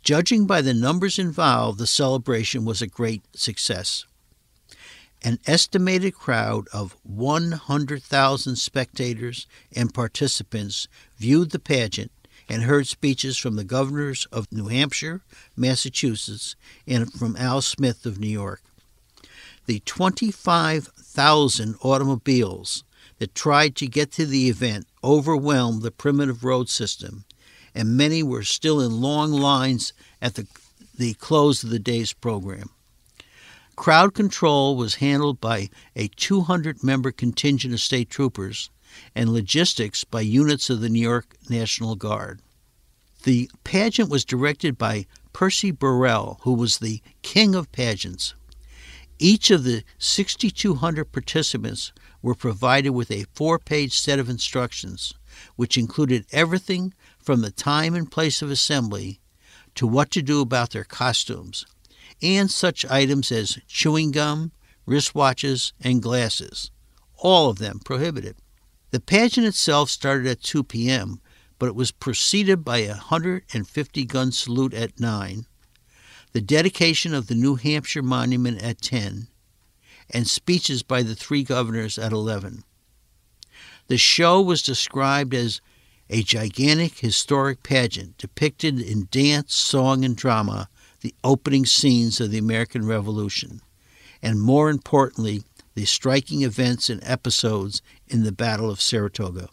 Judging 0.01 0.45
by 0.45 0.61
the 0.61 0.73
numbers 0.73 1.17
involved, 1.17 1.79
the 1.79 1.87
celebration 1.87 2.65
was 2.65 2.81
a 2.81 2.87
great 2.87 3.23
success. 3.35 4.05
An 5.21 5.39
estimated 5.47 6.13
crowd 6.13 6.67
of 6.73 6.97
100,000 7.03 8.55
spectators 8.57 9.47
and 9.73 9.93
participants 9.93 10.89
viewed 11.17 11.51
the 11.51 11.59
pageant 11.59 12.11
and 12.49 12.63
heard 12.63 12.87
speeches 12.87 13.37
from 13.37 13.55
the 13.55 13.63
governors 13.63 14.27
of 14.31 14.51
New 14.51 14.67
Hampshire, 14.67 15.21
Massachusetts, 15.55 16.57
and 16.85 17.11
from 17.13 17.37
Al 17.37 17.61
Smith 17.61 18.05
of 18.05 18.19
New 18.19 18.27
York. 18.27 18.61
The 19.65 19.79
25,000 19.79 21.75
automobiles 21.81 22.83
that 23.19 23.33
tried 23.33 23.75
to 23.77 23.87
get 23.87 24.11
to 24.13 24.25
the 24.25 24.49
event 24.49 24.87
overwhelmed 25.03 25.81
the 25.81 25.91
primitive 25.91 26.43
road 26.43 26.69
system, 26.69 27.23
and 27.73 27.95
many 27.95 28.21
were 28.21 28.43
still 28.43 28.81
in 28.81 29.01
long 29.01 29.31
lines 29.31 29.93
at 30.21 30.35
the, 30.35 30.47
the 30.97 31.13
close 31.13 31.63
of 31.63 31.69
the 31.69 31.79
day's 31.79 32.11
program. 32.13 32.69
Crowd 33.75 34.13
control 34.13 34.75
was 34.75 34.95
handled 34.95 35.41
by 35.41 35.69
a 35.95 36.07
200 36.09 36.83
member 36.83 37.11
contingent 37.11 37.73
of 37.73 37.79
state 37.79 38.09
troopers 38.09 38.69
and 39.15 39.33
logistics 39.33 40.03
by 40.03 40.21
units 40.21 40.69
of 40.69 40.81
the 40.81 40.89
New 40.89 41.01
York 41.01 41.35
National 41.49 41.95
Guard. 41.95 42.41
The 43.23 43.49
pageant 43.63 44.09
was 44.09 44.25
directed 44.25 44.77
by 44.77 45.07
Percy 45.31 45.71
Burrell, 45.71 46.39
who 46.41 46.53
was 46.53 46.77
the 46.77 47.01
king 47.21 47.55
of 47.55 47.71
pageants. 47.71 48.35
Each 49.23 49.51
of 49.51 49.63
the 49.63 49.85
6,200 49.99 51.05
participants 51.13 51.93
were 52.21 52.35
provided 52.35 52.89
with 52.89 53.09
a 53.09 53.25
four 53.33 53.57
page 53.57 53.97
set 53.97 54.19
of 54.19 54.27
instructions, 54.27 55.13
which 55.55 55.77
included 55.77 56.25
everything 56.33 56.93
from 57.19 57.39
the 57.39 57.49
time 57.49 57.95
and 57.95 58.11
place 58.11 58.41
of 58.41 58.51
assembly 58.51 59.21
to 59.75 59.87
what 59.87 60.11
to 60.11 60.21
do 60.21 60.41
about 60.41 60.71
their 60.71 60.83
costumes, 60.83 61.65
and 62.21 62.51
such 62.51 62.83
items 62.87 63.31
as 63.31 63.59
chewing 63.65 64.11
gum, 64.11 64.51
wristwatches, 64.85 65.71
and 65.79 66.03
glasses, 66.03 66.69
all 67.15 67.49
of 67.49 67.59
them 67.59 67.79
prohibited. 67.79 68.35
The 68.91 68.99
pageant 68.99 69.47
itself 69.47 69.89
started 69.89 70.27
at 70.27 70.43
2 70.43 70.65
p.m., 70.65 71.21
but 71.59 71.67
it 71.67 71.75
was 71.75 71.91
preceded 71.91 72.65
by 72.65 72.79
a 72.79 72.89
150 72.89 74.03
gun 74.03 74.33
salute 74.33 74.73
at 74.73 74.99
9, 74.99 75.45
the 76.33 76.41
dedication 76.41 77.13
of 77.13 77.27
the 77.27 77.35
New 77.35 77.55
Hampshire 77.55 78.01
Monument 78.01 78.61
at 78.61 78.81
10, 78.81 79.27
and 80.09 80.27
speeches 80.27 80.83
by 80.83 81.03
the 81.03 81.15
three 81.15 81.43
governors 81.43 81.97
at 81.97 82.11
11. 82.11 82.63
The 83.87 83.97
show 83.97 84.41
was 84.41 84.63
described 84.63 85.33
as 85.33 85.61
a 86.09 86.23
gigantic 86.23 86.99
historic 86.99 87.63
pageant 87.63 88.17
depicted 88.17 88.79
in 88.81 89.07
dance, 89.11 89.53
song, 89.53 90.03
and 90.03 90.17
drama 90.17 90.69
the 91.01 91.13
opening 91.23 91.65
scenes 91.65 92.19
of 92.19 92.31
the 92.31 92.37
American 92.37 92.87
Revolution, 92.87 93.61
and 94.21 94.41
more 94.41 94.69
importantly, 94.69 95.43
the 95.75 95.85
striking 95.85 96.41
events 96.41 96.89
and 96.89 97.01
episodes 97.03 97.81
in 98.07 98.23
the 98.23 98.31
Battle 98.31 98.69
of 98.69 98.81
Saratoga. 98.81 99.49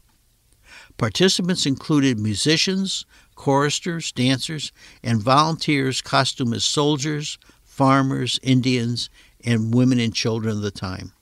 Participants 0.96 1.66
included 1.66 2.18
musicians, 2.18 3.04
choristers, 3.40 4.12
dancers, 4.12 4.70
and 5.03 5.22
volunteers 5.22 6.03
costumed 6.03 6.55
as 6.55 6.62
soldiers, 6.62 7.38
farmers, 7.64 8.38
Indians, 8.42 9.09
and 9.42 9.72
women 9.72 9.98
and 9.98 10.14
children 10.14 10.59
of 10.59 10.61
the 10.61 10.70
time. 10.70 11.14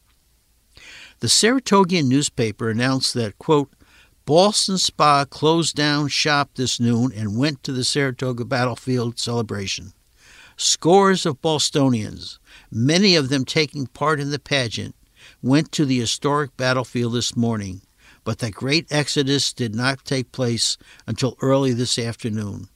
The 1.21 1.29
Saratogian 1.29 2.09
newspaper 2.09 2.71
announced 2.71 3.15
that, 3.15 3.39
quote, 3.39 3.73
Ballston 4.27 4.79
Spa 4.79 5.27
closed 5.27 5.77
down 5.77 6.09
shop 6.09 6.51
this 6.57 6.81
noon 6.81 7.13
and 7.15 7.39
went 7.39 7.63
to 7.63 7.71
the 7.71 7.85
Saratoga 7.85 8.45
battlefield 8.45 9.21
celebration. 9.21 9.93
Scores 10.57 11.25
of 11.25 11.41
Ballstonians, 11.41 12.41
many 12.69 13.15
of 13.15 13.29
them 13.29 13.45
taking 13.45 13.87
part 13.87 14.19
in 14.19 14.33
the 14.33 14.41
pageant, 14.41 14.97
went 15.41 15.71
to 15.71 15.85
the 15.85 16.01
historic 16.01 16.57
battlefield 16.57 17.15
this 17.15 17.37
morning, 17.37 17.83
but 18.29 18.41
the 18.41 18.51
great 18.51 18.87
exodus 18.91 19.55
did 19.55 19.75
not 19.75 20.05
take 20.05 20.33
place 20.33 20.77
until 21.07 21.39
early 21.41 21.73
this 21.73 21.99
afternoon. 21.99 22.69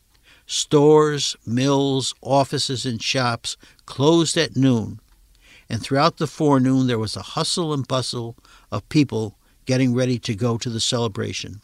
Stores, 0.46 1.36
mills, 1.44 2.14
offices, 2.22 2.86
and 2.86 3.02
shops 3.02 3.58
closed 3.84 4.38
at 4.38 4.56
noon, 4.56 4.98
and 5.68 5.82
throughout 5.82 6.16
the 6.16 6.26
forenoon 6.26 6.86
there 6.86 6.98
was 6.98 7.16
a 7.16 7.32
hustle 7.36 7.74
and 7.74 7.86
bustle 7.86 8.34
of 8.70 8.88
people 8.88 9.36
getting 9.66 9.94
ready 9.94 10.18
to 10.18 10.34
go 10.34 10.56
to 10.56 10.70
the 10.70 10.80
celebration. 10.80 11.60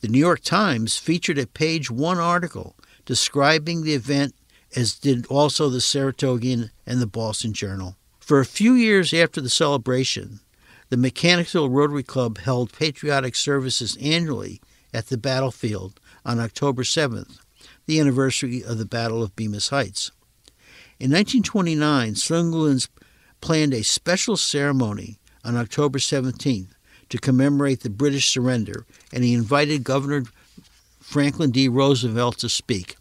The 0.00 0.06
New 0.06 0.20
York 0.20 0.42
Times 0.44 0.96
featured 0.96 1.38
a 1.38 1.48
page 1.48 1.90
one 1.90 2.18
article 2.18 2.76
describing 3.04 3.82
the 3.82 3.94
event, 3.94 4.32
as 4.76 4.94
did 4.94 5.26
also 5.26 5.68
the 5.68 5.80
Saratogian 5.80 6.70
and 6.86 7.00
the 7.00 7.08
Ballston 7.08 7.52
Journal. 7.52 7.96
For 8.20 8.38
a 8.38 8.46
few 8.46 8.74
years 8.74 9.12
after 9.12 9.40
the 9.40 9.50
celebration, 9.50 10.38
the 10.88 10.96
Mechanicsville 10.96 11.70
Rotary 11.70 12.02
Club 12.02 12.38
held 12.38 12.72
patriotic 12.72 13.34
services 13.34 13.96
annually 14.00 14.60
at 14.92 15.08
the 15.08 15.18
battlefield 15.18 16.00
on 16.24 16.38
October 16.38 16.82
7th, 16.82 17.38
the 17.86 17.98
anniversary 18.00 18.62
of 18.62 18.78
the 18.78 18.86
Battle 18.86 19.22
of 19.22 19.34
Bemis 19.34 19.68
Heights. 19.68 20.10
In 21.00 21.10
1929, 21.10 22.14
Slingerland's 22.14 22.88
planned 23.40 23.74
a 23.74 23.82
special 23.82 24.36
ceremony 24.36 25.18
on 25.44 25.56
October 25.56 25.98
17th 25.98 26.70
to 27.08 27.18
commemorate 27.18 27.80
the 27.80 27.90
British 27.90 28.30
surrender, 28.30 28.86
and 29.12 29.24
he 29.24 29.34
invited 29.34 29.84
Governor 29.84 30.24
Franklin 31.00 31.50
D. 31.50 31.68
Roosevelt 31.68 32.38
to 32.38 32.48
speak. 32.48 32.96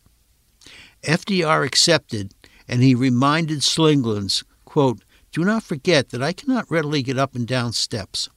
FDR 1.04 1.66
accepted, 1.66 2.34
and 2.68 2.82
he 2.82 2.96
reminded 2.96 3.60
Slingerlands, 3.60 4.44
quote, 4.66 5.03
do 5.34 5.44
not 5.44 5.64
forget 5.64 6.10
that 6.10 6.24
I 6.24 6.32
cannot 6.32 6.70
readily 6.72 7.02
get 7.02 7.18
up 7.18 7.36
and 7.36 7.46
down 7.46 7.74
steps. 7.74 8.30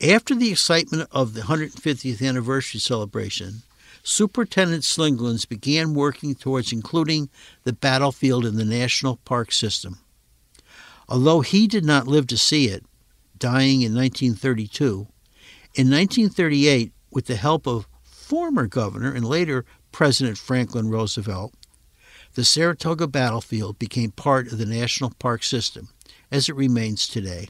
After 0.00 0.34
the 0.34 0.50
excitement 0.50 1.08
of 1.10 1.34
the 1.34 1.42
150th 1.42 2.26
anniversary 2.26 2.80
celebration, 2.80 3.62
Superintendent 4.04 4.84
Slingerlands 4.84 5.48
began 5.48 5.94
working 5.94 6.34
towards 6.34 6.72
including 6.72 7.28
the 7.64 7.72
battlefield 7.72 8.46
in 8.46 8.56
the 8.56 8.64
national 8.64 9.16
park 9.18 9.52
system. 9.52 9.98
Although 11.08 11.40
he 11.40 11.66
did 11.66 11.84
not 11.84 12.08
live 12.08 12.26
to 12.28 12.38
see 12.38 12.68
it, 12.68 12.84
dying 13.38 13.82
in 13.82 13.94
1932, 13.94 15.06
in 15.74 15.90
1938, 15.90 16.92
with 17.10 17.26
the 17.26 17.36
help 17.36 17.66
of 17.66 17.88
former 18.02 18.66
governor 18.66 19.12
and 19.12 19.24
later 19.24 19.64
President 19.90 20.38
Franklin 20.38 20.88
Roosevelt, 20.88 21.52
the 22.34 22.44
Saratoga 22.44 23.06
battlefield 23.06 23.78
became 23.78 24.10
part 24.10 24.50
of 24.50 24.58
the 24.58 24.66
national 24.66 25.12
park 25.18 25.42
system, 25.42 25.88
as 26.30 26.48
it 26.48 26.56
remains 26.56 27.06
today. 27.06 27.48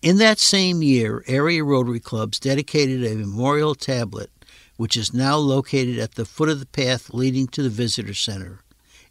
In 0.00 0.18
that 0.18 0.38
same 0.38 0.82
year, 0.82 1.24
area 1.26 1.62
Rotary 1.62 2.00
clubs 2.00 2.38
dedicated 2.40 3.04
a 3.04 3.14
memorial 3.14 3.74
tablet, 3.74 4.30
which 4.76 4.96
is 4.96 5.12
now 5.14 5.36
located 5.36 5.98
at 5.98 6.16
the 6.16 6.24
foot 6.24 6.48
of 6.48 6.60
the 6.60 6.66
path 6.66 7.14
leading 7.14 7.46
to 7.48 7.62
the 7.62 7.68
visitor 7.68 8.14
center, 8.14 8.60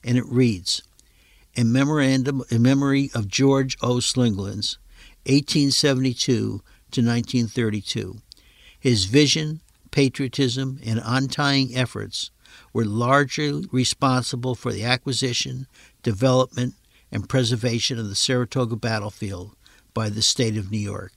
and 0.04 0.18
it 0.18 0.26
reads, 0.26 0.82
"A 1.56 1.64
memorandum 1.64 2.44
in 2.50 2.62
memory 2.62 3.12
of 3.14 3.28
George 3.28 3.78
O. 3.82 3.96
Slingerlands, 4.00 4.78
1872 5.26 6.62
to 6.92 7.02
1932. 7.02 8.22
His 8.80 9.06
vision, 9.06 9.62
patriotism, 9.92 10.80
and 10.84 11.02
untying 11.04 11.76
efforts 11.76 12.32
were 12.74 12.86
largely 12.86 13.66
responsible 13.72 14.56
for 14.56 14.72
the 14.72 14.84
acquisition, 14.84 15.68
development, 16.04 16.76
and 17.12 17.28
preservation 17.30 18.00
of 18.00 18.10
the 18.10 18.16
Saratoga 18.16 18.76
battlefield 18.76 19.56
by 19.94 20.10
the 20.10 20.22
state 20.22 20.58
of 20.58 20.72
New 20.72 20.78
York, 20.80 21.12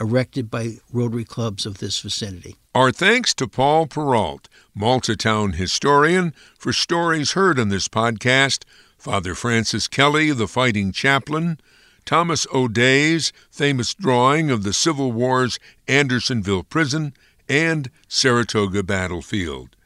erected 0.00 0.50
by 0.50 0.78
Rotary 0.92 1.24
clubs 1.24 1.66
of 1.66 1.78
this 1.78 2.00
vicinity. 2.00 2.56
Our 2.74 2.92
thanks 2.92 3.34
to 3.34 3.46
Paul 3.46 3.86
Perreault, 3.86 4.46
Malta 4.74 5.16
Town 5.16 5.52
historian, 5.52 6.32
for 6.58 6.72
stories 6.72 7.32
heard 7.32 7.58
on 7.58 7.68
this 7.68 7.88
podcast, 7.88 8.64
Father 8.96 9.34
Francis 9.34 9.88
Kelly, 9.88 10.30
the 10.30 10.48
fighting 10.48 10.92
chaplain, 10.92 11.58
Thomas 12.04 12.46
O'Day's 12.52 13.32
famous 13.50 13.94
drawing 13.94 14.50
of 14.50 14.62
the 14.62 14.72
Civil 14.72 15.12
War's 15.12 15.58
Andersonville 15.86 16.64
prison, 16.64 17.14
and 17.48 17.90
Saratoga 18.08 18.82
battlefield. 18.82 19.76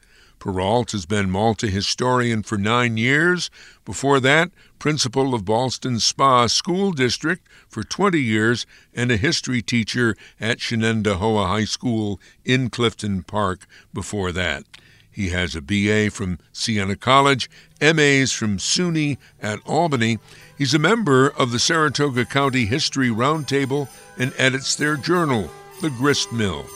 Perreault 0.45 0.93
has 0.93 1.07
been 1.07 1.31
Malta 1.31 1.69
historian 1.69 2.43
for 2.43 2.59
nine 2.59 2.99
years. 2.99 3.51
Before 3.87 4.21
that, 4.21 4.51
principal 4.79 5.33
of 5.33 5.47
Ballston 5.47 5.99
Spa 6.01 6.49
School 6.49 6.93
District 6.93 7.49
for 7.67 7.83
20 7.83 8.21
years 8.21 8.67
and 8.93 9.11
a 9.11 9.17
history 9.17 9.63
teacher 9.63 10.15
at 10.39 10.59
Shenendehowa 10.59 11.47
High 11.47 11.65
School 11.65 12.21
in 12.45 12.69
Clifton 12.69 13.23
Park 13.23 13.67
before 13.95 14.33
that. 14.33 14.65
He 15.11 15.31
has 15.31 15.57
a 15.57 15.63
BA 15.63 16.11
from 16.11 16.39
Siena 16.53 16.97
College, 16.97 17.49
MAs 17.81 18.33
from 18.33 18.59
SUNY 18.59 19.17
at 19.41 19.61
Albany. 19.65 20.19
He's 20.59 20.75
a 20.75 20.79
member 20.79 21.27
of 21.27 21.53
the 21.53 21.59
Saratoga 21.59 22.27
County 22.27 22.67
History 22.67 23.09
Roundtable 23.09 23.89
and 24.19 24.35
edits 24.37 24.75
their 24.77 24.97
journal, 24.99 25.51
The 25.81 25.89
Grist 25.89 26.33
Mill. 26.33 26.67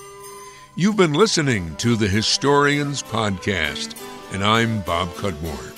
You've 0.81 0.97
been 0.97 1.13
listening 1.13 1.75
to 1.79 1.97
the 1.97 2.07
Historians 2.07 3.03
Podcast, 3.03 4.01
and 4.33 4.45
I'm 4.45 4.81
Bob 4.83 5.09
Cudmore. 5.15 5.78